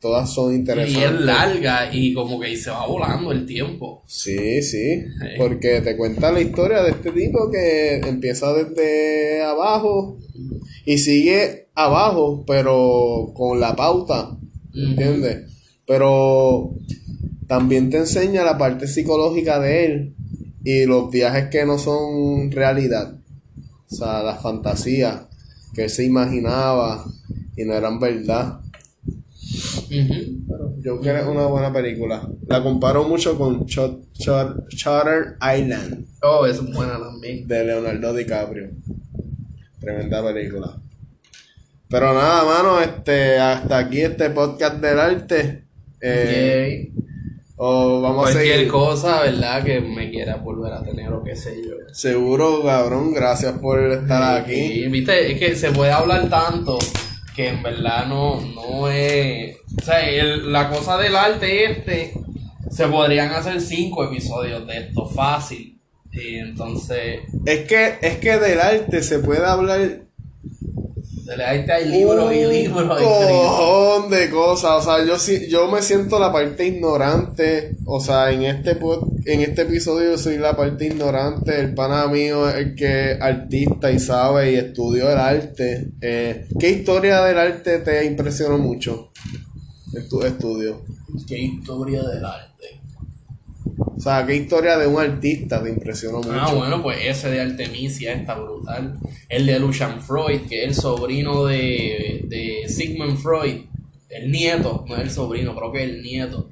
Todas 0.00 0.32
son 0.32 0.52
Y 0.52 0.56
interesantes. 0.56 1.10
es 1.12 1.20
larga 1.26 1.94
y 1.94 2.14
como 2.14 2.40
que 2.40 2.56
se 2.56 2.70
va 2.70 2.86
volando 2.86 3.32
el 3.32 3.44
tiempo. 3.44 4.02
Sí, 4.06 4.62
sí, 4.62 5.02
porque 5.36 5.82
te 5.82 5.94
cuenta 5.96 6.32
la 6.32 6.40
historia 6.40 6.82
de 6.82 6.92
este 6.92 7.10
tipo 7.12 7.50
que 7.50 7.96
empieza 7.98 8.50
desde 8.54 9.42
abajo 9.42 10.16
y 10.86 10.96
sigue 10.96 11.68
abajo, 11.74 12.44
pero 12.46 13.32
con 13.34 13.60
la 13.60 13.76
pauta, 13.76 14.38
¿entiendes? 14.74 15.50
Pero 15.86 16.70
también 17.46 17.90
te 17.90 17.98
enseña 17.98 18.42
la 18.42 18.56
parte 18.56 18.88
psicológica 18.88 19.60
de 19.60 19.84
él 19.84 20.14
y 20.64 20.86
los 20.86 21.10
viajes 21.10 21.48
que 21.50 21.66
no 21.66 21.78
son 21.78 22.50
realidad, 22.50 23.18
o 23.90 23.94
sea, 23.94 24.22
las 24.22 24.40
fantasías 24.40 25.26
que 25.74 25.84
él 25.84 25.90
se 25.90 26.04
imaginaba 26.04 27.04
y 27.60 27.64
no 27.64 27.74
eran 27.74 27.98
verdad. 27.98 28.60
Ujú. 29.90 30.44
Pero 30.48 30.72
Joker 30.84 31.16
es 31.16 31.26
una 31.26 31.46
buena 31.46 31.72
película. 31.72 32.22
La 32.46 32.62
comparo 32.62 33.04
mucho 33.08 33.36
con 33.36 33.66
Ch- 33.66 33.98
Ch- 34.14 34.68
Shutter 34.68 35.36
Island 35.56 36.06
Oh, 36.22 36.46
es 36.46 36.60
buena 36.72 36.98
también. 36.98 37.46
de 37.48 37.64
Leonardo 37.64 38.14
DiCaprio. 38.14 38.70
Tremenda 39.80 40.22
película. 40.22 40.76
Pero 41.88 42.14
nada, 42.14 42.44
mano, 42.44 42.80
este, 42.80 43.38
hasta 43.38 43.78
aquí 43.78 44.00
este 44.02 44.30
podcast 44.30 44.76
del 44.76 44.98
arte. 45.00 45.64
Eh. 46.00 46.92
O 47.62 48.00
vamos 48.00 48.28
a 48.28 48.32
Cualquier 48.32 48.54
seguir. 48.56 48.68
cosa, 48.70 49.20
¿verdad? 49.22 49.62
Que 49.64 49.80
me 49.80 50.10
quiera 50.10 50.36
volver 50.36 50.72
a 50.72 50.82
tener 50.82 51.12
o 51.12 51.22
qué 51.22 51.34
sé 51.36 51.56
yo. 51.62 51.74
Seguro, 51.92 52.62
cabrón, 52.64 53.12
gracias 53.12 53.52
por 53.58 53.80
estar 53.80 54.40
aquí. 54.40 54.54
Y, 54.54 54.88
viste, 54.88 55.32
es 55.32 55.38
que 55.38 55.54
se 55.56 55.70
puede 55.72 55.90
hablar 55.90 56.28
tanto 56.30 56.78
que 57.42 57.48
en 57.48 57.62
verdad 57.62 58.06
no, 58.06 58.40
no 58.40 58.88
es. 58.88 59.56
O 59.80 59.84
sea, 59.84 60.08
el- 60.08 60.52
la 60.52 60.68
cosa 60.70 60.96
del 60.98 61.16
arte 61.16 61.64
este, 61.70 62.12
se 62.70 62.86
podrían 62.86 63.30
hacer 63.32 63.60
cinco 63.60 64.04
episodios 64.04 64.66
de 64.66 64.78
esto 64.78 65.06
fácil. 65.08 65.78
Y 66.12 66.36
entonces, 66.36 67.20
Es 67.46 67.60
que, 67.68 67.94
es 68.02 68.18
que 68.18 68.38
del 68.38 68.60
arte 68.60 69.02
se 69.02 69.20
puede 69.20 69.46
hablar 69.46 69.78
del 69.80 71.40
arte 71.40 71.72
hay 71.72 71.88
libros 71.88 72.34
y 72.34 72.44
un 72.44 72.50
libros. 72.52 73.00
escritos. 73.00 73.28
cojón 73.28 74.10
de 74.10 74.30
cosas. 74.30 74.70
O 74.72 74.82
sea, 74.82 75.04
yo 75.06 75.18
sí, 75.18 75.46
yo 75.48 75.70
me 75.70 75.80
siento 75.82 76.18
la 76.18 76.32
parte 76.32 76.66
ignorante. 76.66 77.76
O 77.86 78.00
sea, 78.00 78.30
en 78.32 78.42
este 78.42 78.78
pod- 78.78 79.08
en 79.24 79.40
este 79.40 79.62
episodio 79.62 80.12
yo 80.12 80.18
soy 80.18 80.38
la 80.38 80.56
parte 80.56 80.86
ignorante. 80.86 81.58
El 81.60 81.74
pana 81.74 82.06
mío 82.06 82.48
es 82.48 82.56
el 82.56 82.74
que 82.74 83.12
es 83.12 83.20
artista 83.20 83.90
y 83.90 83.98
sabe 83.98 84.52
y 84.52 84.54
estudió 84.56 85.10
el 85.10 85.18
arte. 85.18 85.88
Eh, 86.00 86.46
¿Qué 86.58 86.70
historia 86.70 87.22
del 87.22 87.38
arte 87.38 87.78
te 87.78 88.04
impresionó 88.04 88.58
mucho? 88.58 89.12
en 89.92 90.08
tus 90.08 90.24
estudios? 90.24 90.78
¿Qué 91.26 91.38
historia 91.38 92.02
del 92.02 92.24
arte? 92.24 92.80
O 93.76 94.00
sea, 94.00 94.24
¿qué 94.24 94.36
historia 94.36 94.78
de 94.78 94.86
un 94.86 95.00
artista 95.00 95.62
te 95.62 95.68
impresionó 95.68 96.18
mucho? 96.18 96.32
Ah, 96.32 96.54
bueno, 96.54 96.82
pues 96.82 96.98
ese 97.02 97.30
de 97.30 97.40
Artemisia 97.40 98.12
está 98.12 98.34
brutal. 98.34 98.98
El 99.28 99.46
de 99.46 99.58
Lucian 99.58 100.00
Freud, 100.00 100.42
que 100.48 100.62
es 100.62 100.68
el 100.68 100.74
sobrino 100.74 101.44
de, 101.44 102.24
de 102.28 102.68
Sigmund 102.68 103.18
Freud. 103.18 103.64
El 104.08 104.30
nieto, 104.30 104.84
no 104.88 104.96
es 104.96 105.02
el 105.02 105.10
sobrino, 105.10 105.54
creo 105.54 105.72
que 105.72 105.84
es 105.84 105.90
el 105.90 106.02
nieto 106.02 106.50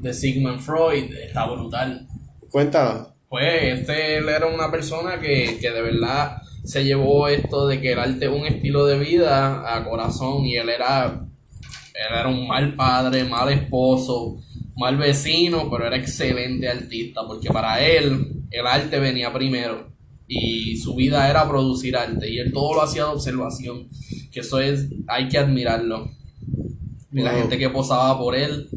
de 0.00 0.12
Sigmund 0.12 0.60
Freud. 0.60 1.12
Está 1.14 1.46
brutal. 1.46 2.06
Cuéntala. 2.50 3.14
Pues 3.28 3.80
este 3.80 4.18
él 4.18 4.28
era 4.28 4.46
una 4.46 4.70
persona 4.70 5.20
que, 5.20 5.58
que 5.60 5.70
de 5.70 5.82
verdad 5.82 6.40
se 6.64 6.84
llevó 6.84 7.28
esto 7.28 7.66
de 7.66 7.80
que 7.80 7.92
el 7.92 7.98
arte 7.98 8.26
es 8.26 8.30
un 8.30 8.46
estilo 8.46 8.86
de 8.86 8.98
vida 8.98 9.74
a 9.74 9.84
corazón 9.84 10.44
y 10.44 10.56
él 10.56 10.68
era, 10.68 11.26
él 11.94 12.18
era 12.18 12.28
un 12.28 12.46
mal 12.46 12.74
padre, 12.74 13.24
mal 13.24 13.50
esposo, 13.50 14.38
mal 14.76 14.96
vecino, 14.96 15.70
pero 15.70 15.86
era 15.86 15.96
excelente 15.96 16.68
artista 16.68 17.22
porque 17.26 17.48
para 17.48 17.84
él 17.86 18.44
el 18.50 18.66
arte 18.66 18.98
venía 18.98 19.32
primero 19.32 19.92
y 20.26 20.76
su 20.76 20.94
vida 20.94 21.28
era 21.30 21.48
producir 21.48 21.96
arte 21.96 22.30
y 22.30 22.38
él 22.38 22.52
todo 22.52 22.74
lo 22.74 22.82
hacía 22.82 23.04
de 23.04 23.10
observación, 23.10 23.88
que 24.30 24.40
eso 24.40 24.60
es, 24.60 24.88
hay 25.06 25.28
que 25.28 25.38
admirarlo. 25.38 26.10
Y 27.10 27.22
la 27.22 27.32
gente 27.32 27.56
que 27.56 27.70
posaba 27.70 28.18
por 28.18 28.36
él 28.36 28.68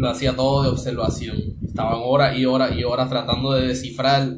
lo 0.00 0.08
hacía 0.08 0.34
todo 0.34 0.62
de 0.62 0.70
observación. 0.70 1.36
Estaban 1.66 2.00
horas 2.02 2.36
y 2.36 2.46
horas 2.46 2.72
y 2.74 2.84
horas 2.84 3.10
tratando 3.10 3.52
de 3.52 3.68
descifrar. 3.68 4.28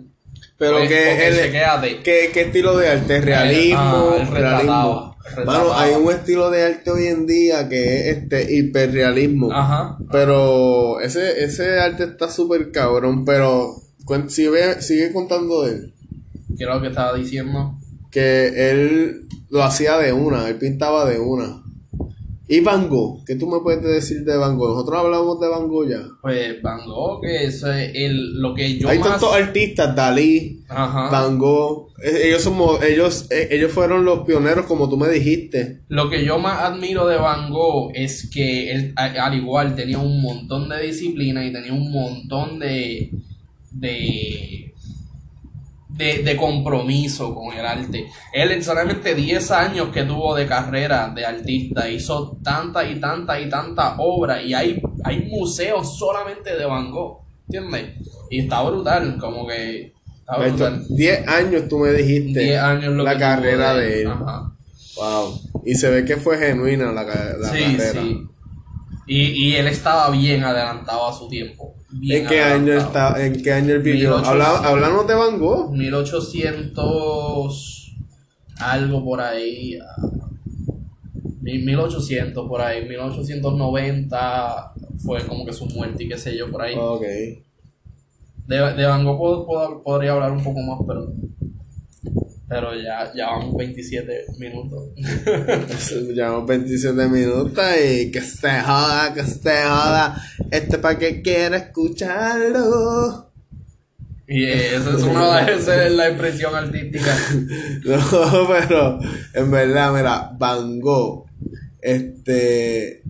Pero 0.58 0.78
Pues, 0.78 0.88
que. 0.88 2.00
¿Qué, 2.02 2.30
qué 2.32 2.40
estilo 2.42 2.76
de 2.76 2.88
arte? 2.88 3.20
¿Realismo? 3.20 3.80
Ah, 3.80 4.28
realismo. 4.28 5.16
Mano, 5.46 5.72
hay 5.72 5.94
un 5.94 6.10
estilo 6.12 6.50
de 6.50 6.64
arte 6.64 6.90
hoy 6.90 7.06
en 7.06 7.26
día 7.26 7.68
que 7.68 8.10
es 8.10 8.16
este 8.16 8.56
hiperrealismo. 8.56 9.52
Ajá. 9.52 9.98
Pero 10.10 11.00
ese, 11.00 11.44
ese 11.44 11.78
arte 11.78 12.04
está 12.04 12.28
súper 12.28 12.72
cabrón. 12.72 13.24
Pero 13.24 13.76
sigue, 14.26 14.82
sigue 14.82 15.12
contando 15.12 15.62
de 15.62 15.72
él. 15.74 15.94
¿Qué 16.58 16.64
era 16.64 16.74
lo 16.74 16.82
que 16.82 16.88
estaba 16.88 17.16
diciendo? 17.16 17.78
Que 18.10 18.70
él 18.70 19.28
lo 19.48 19.62
hacía 19.62 19.96
de 19.98 20.12
una, 20.12 20.48
él 20.48 20.56
pintaba 20.56 21.08
de 21.08 21.20
una. 21.20 21.61
Y 22.52 22.60
Van 22.60 22.86
Gogh, 22.90 23.24
¿qué 23.24 23.36
tú 23.36 23.48
me 23.48 23.60
puedes 23.60 23.82
decir 23.82 24.24
de 24.24 24.36
Van 24.36 24.58
Gogh? 24.58 24.74
Nosotros 24.74 24.98
hablamos 25.06 25.40
de 25.40 25.48
Van 25.48 25.68
Gogh 25.68 25.88
ya. 25.88 26.02
Pues 26.20 26.60
Van 26.60 26.84
Gogh, 26.84 27.22
que 27.22 27.46
es 27.46 27.62
el, 27.62 28.42
lo 28.42 28.54
que 28.54 28.76
yo 28.76 28.90
Hay 28.90 28.98
más... 28.98 29.08
tantos 29.08 29.34
artistas, 29.34 29.96
Dalí, 29.96 30.62
Ajá. 30.68 31.08
Van 31.08 31.38
Gogh. 31.38 31.94
Ellos, 32.04 32.42
somos, 32.42 32.82
ellos, 32.82 33.26
eh, 33.30 33.48
ellos 33.52 33.72
fueron 33.72 34.04
los 34.04 34.26
pioneros, 34.26 34.66
como 34.66 34.90
tú 34.90 34.98
me 34.98 35.08
dijiste. 35.08 35.80
Lo 35.88 36.10
que 36.10 36.26
yo 36.26 36.38
más 36.38 36.60
admiro 36.60 37.06
de 37.06 37.16
Van 37.16 37.50
Gogh 37.50 37.90
es 37.94 38.28
que 38.28 38.70
él, 38.70 38.92
al 38.96 39.34
igual, 39.34 39.74
tenía 39.74 39.96
un 39.96 40.20
montón 40.20 40.68
de 40.68 40.82
disciplina 40.82 41.46
y 41.46 41.54
tenía 41.54 41.72
un 41.72 41.90
montón 41.90 42.58
de. 42.58 43.12
de. 43.70 44.71
De, 45.96 46.22
de 46.22 46.36
compromiso 46.36 47.34
con 47.34 47.56
el 47.56 47.64
arte. 47.64 48.06
Él, 48.32 48.52
en 48.52 48.62
solamente 48.62 49.14
10 49.14 49.50
años 49.50 49.88
que 49.88 50.04
tuvo 50.04 50.34
de 50.34 50.46
carrera 50.46 51.12
de 51.14 51.24
artista, 51.24 51.88
hizo 51.88 52.38
tanta 52.42 52.84
y 52.88 52.98
tanta 53.00 53.38
y 53.40 53.48
tanta 53.48 53.96
obra. 53.98 54.42
Y 54.42 54.54
hay, 54.54 54.80
hay 55.04 55.20
museos 55.24 55.98
solamente 55.98 56.56
de 56.56 56.64
Van 56.64 56.90
Gogh. 56.90 57.20
¿Entiendes? 57.48 57.96
Y 58.30 58.40
está 58.40 58.62
brutal, 58.62 59.18
como 59.18 59.46
que. 59.46 59.92
Está 60.20 60.38
brutal. 60.38 60.84
10 60.88 61.28
años 61.28 61.68
tú 61.68 61.78
me 61.78 61.92
dijiste 61.92 62.40
10 62.40 62.60
años 62.62 62.94
lo 62.94 63.04
la 63.04 63.12
que 63.14 63.18
carrera 63.20 63.74
de 63.74 64.02
él. 64.02 64.08
Ajá. 64.08 64.52
Wow. 64.96 65.40
Y 65.64 65.74
se 65.74 65.90
ve 65.90 66.04
que 66.04 66.16
fue 66.16 66.38
genuina 66.38 66.92
la, 66.92 67.04
la 67.04 67.50
sí, 67.50 67.76
carrera. 67.76 68.02
sí. 68.02 68.22
Y, 69.06 69.20
y 69.20 69.56
él 69.56 69.66
estaba 69.66 70.08
bien 70.10 70.44
adelantado 70.44 71.06
a 71.08 71.12
su 71.12 71.28
tiempo. 71.28 71.74
Bien 71.92 72.22
¿En 72.22 72.28
qué 72.28 72.42
año 72.42 72.72
está, 72.72 73.24
en 73.24 73.42
qué 73.42 73.52
año 73.52 73.74
él 73.74 73.82
vivió? 73.82 74.16
1800. 74.16 74.28
Habla- 74.28 74.68
Hablamos 74.68 75.06
de 75.06 75.14
Van 75.14 75.38
Gogh. 75.38 75.72
1800 75.72 77.94
algo 78.58 79.04
por 79.04 79.20
ahí. 79.20 79.78
ah, 79.78 79.96
mil- 81.40 81.64
1800 81.64 82.48
por 82.48 82.60
ahí, 82.60 82.86
1890 82.88 84.72
fue 85.04 85.24
como 85.26 85.44
que 85.44 85.52
su 85.52 85.66
muerte 85.66 86.04
y 86.04 86.08
qué 86.08 86.16
sé 86.18 86.36
yo 86.36 86.50
por 86.50 86.62
ahí. 86.62 86.74
Ok. 86.78 87.02
De, 88.46 88.56
de 88.74 88.86
Van 88.86 89.04
Gogh 89.04 89.18
puedo- 89.18 89.46
puedo- 89.46 89.82
podría 89.82 90.12
hablar 90.12 90.32
un 90.32 90.42
poco 90.42 90.60
más, 90.60 90.78
pero 90.86 91.12
pero 92.52 92.74
ya, 92.74 93.10
ya 93.14 93.28
vamos 93.28 93.56
27 93.56 94.26
minutos. 94.38 94.90
Llevamos 96.14 96.46
27 96.46 97.08
minutos 97.08 97.64
y 97.82 98.10
que 98.10 98.20
se 98.20 98.60
joda, 98.60 99.14
que 99.14 99.22
se 99.22 99.62
joda. 99.62 100.22
Este 100.50 100.76
para 100.76 100.98
que 100.98 101.22
quiera 101.22 101.56
escucharlo. 101.56 103.32
y 104.28 104.44
esa 104.44 104.96
es 104.96 105.02
una 105.02 105.40
esa 105.48 105.86
es 105.86 105.92
la 105.92 106.08
expresión 106.08 106.54
artística. 106.54 107.16
No, 107.86 108.46
pero 108.46 108.98
en 109.32 109.50
verdad, 109.50 109.94
mira, 109.94 110.30
Van 110.38 110.78
Gogh, 110.78 111.24
este, 111.80 113.02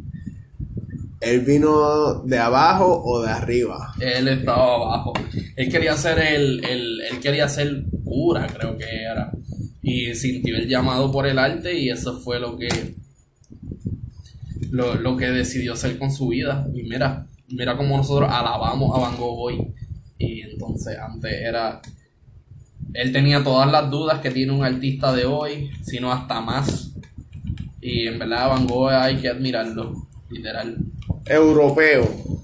él 1.20 1.40
vino 1.40 2.22
de 2.24 2.38
abajo 2.38 3.02
o 3.04 3.22
de 3.22 3.30
arriba. 3.30 3.92
Él 3.98 4.28
estaba 4.28 4.76
abajo. 4.76 5.12
Él 5.56 5.68
quería 5.68 5.96
ser 5.96 6.20
el, 6.20 6.64
el, 6.64 7.00
él 7.00 7.20
quería 7.20 7.48
ser 7.48 7.84
cura, 8.12 8.46
creo 8.46 8.76
que 8.76 8.84
era. 8.84 9.32
Y 9.82 10.14
sintió 10.14 10.56
el 10.56 10.68
llamado 10.68 11.10
por 11.10 11.26
el 11.26 11.38
arte 11.38 11.78
y 11.78 11.88
eso 11.88 12.20
fue 12.20 12.38
lo 12.38 12.56
que 12.56 12.68
lo, 14.70 14.94
lo 14.94 15.16
que 15.16 15.26
decidió 15.30 15.72
hacer 15.72 15.98
con 15.98 16.12
su 16.12 16.28
vida. 16.28 16.66
Y 16.74 16.82
mira, 16.82 17.26
mira 17.48 17.76
cómo 17.76 17.96
nosotros 17.96 18.30
alabamos 18.30 18.94
a 18.94 19.00
Van 19.00 19.16
Gogh 19.16 19.38
hoy. 19.38 19.74
Y 20.18 20.42
entonces 20.42 20.96
antes 20.98 21.32
era 21.32 21.80
él 22.94 23.12
tenía 23.12 23.42
todas 23.42 23.70
las 23.70 23.90
dudas 23.90 24.20
que 24.20 24.30
tiene 24.30 24.52
un 24.52 24.64
artista 24.64 25.12
de 25.12 25.24
hoy, 25.24 25.70
sino 25.82 26.12
hasta 26.12 26.40
más. 26.40 26.92
Y 27.80 28.06
en 28.06 28.18
verdad 28.18 28.48
Van 28.48 28.66
Gogh 28.66 28.90
hay 28.90 29.16
que 29.16 29.28
admirarlo, 29.28 30.08
literal. 30.30 30.76
Europeo, 31.24 32.42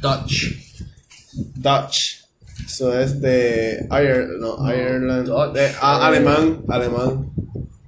Dutch. 0.00 0.54
Dutch. 1.54 2.21
Eso 2.72 2.98
es 2.98 3.20
de 3.20 3.86
Ireland, 3.90 4.40
no, 4.40 4.66
Ireland. 4.66 5.26
Dutch. 5.28 5.52
de- 5.52 5.72
ah, 5.82 6.06
alemán, 6.06 6.64
alemán, 6.70 7.30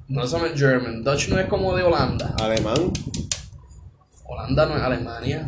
No, 0.08 0.22
es 0.22 0.34
German. 0.54 1.02
Dutch 1.02 1.30
no 1.30 1.38
es 1.40 1.46
como 1.46 1.74
de 1.74 1.82
Holanda. 1.84 2.36
alemán. 2.38 2.92
Holanda 4.26 4.66
no 4.66 4.76
es 4.76 4.82
Alemania. 4.82 5.46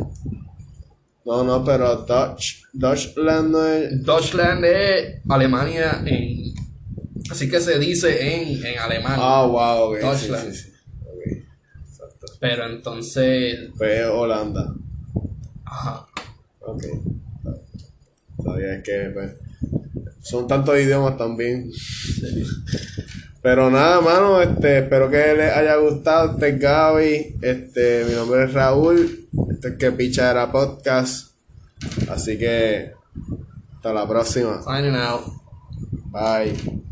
No, 1.23 1.43
no, 1.43 1.63
pero 1.63 1.97
Dutch, 1.97 2.63
Dutchland 2.73 3.51
no 3.51 3.63
es. 3.67 4.03
Deutschland 4.03 4.65
es 4.65 5.21
Alemania 5.29 6.01
en... 6.03 6.55
Así 7.29 7.47
que 7.47 7.59
se 7.59 7.77
dice 7.77 8.09
en, 8.33 8.65
en 8.65 8.79
alemán. 8.79 9.19
Ah, 9.19 9.45
wow, 9.45 9.91
ok. 9.91 9.97
sí, 9.97 10.03
Deutschland. 10.03 10.51
sí, 10.51 10.63
sí. 10.63 11.43
Exacto. 11.87 12.25
Pero 12.39 12.65
entonces... 12.65 13.69
Pues 13.77 14.03
Holanda. 14.07 14.73
Ajá. 15.63 16.07
Ok. 16.61 16.83
Es 18.55 18.83
que 18.83 19.11
pues, 19.13 19.31
son 20.21 20.47
tantos 20.47 20.77
idiomas 20.79 21.17
también. 21.17 21.71
Pero 23.41 23.69
nada, 23.69 24.01
mano, 24.01 24.41
este, 24.41 24.79
espero 24.79 25.09
que 25.09 25.33
les 25.35 25.51
haya 25.51 25.75
gustado. 25.77 26.31
Este 26.31 26.49
es 26.49 26.59
Gaby, 26.59 27.37
este, 27.41 28.05
mi 28.05 28.13
nombre 28.13 28.43
es 28.43 28.53
Raúl, 28.53 29.27
este 29.51 29.69
es 29.69 29.75
que 29.77 29.91
picha 29.91 30.31
era 30.31 30.51
podcast. 30.51 31.31
Así 32.09 32.37
que 32.37 32.91
hasta 33.75 33.93
la 33.93 34.07
próxima. 34.07 34.61
Signing 34.63 34.95
out. 34.95 35.21
Bye. 36.11 36.83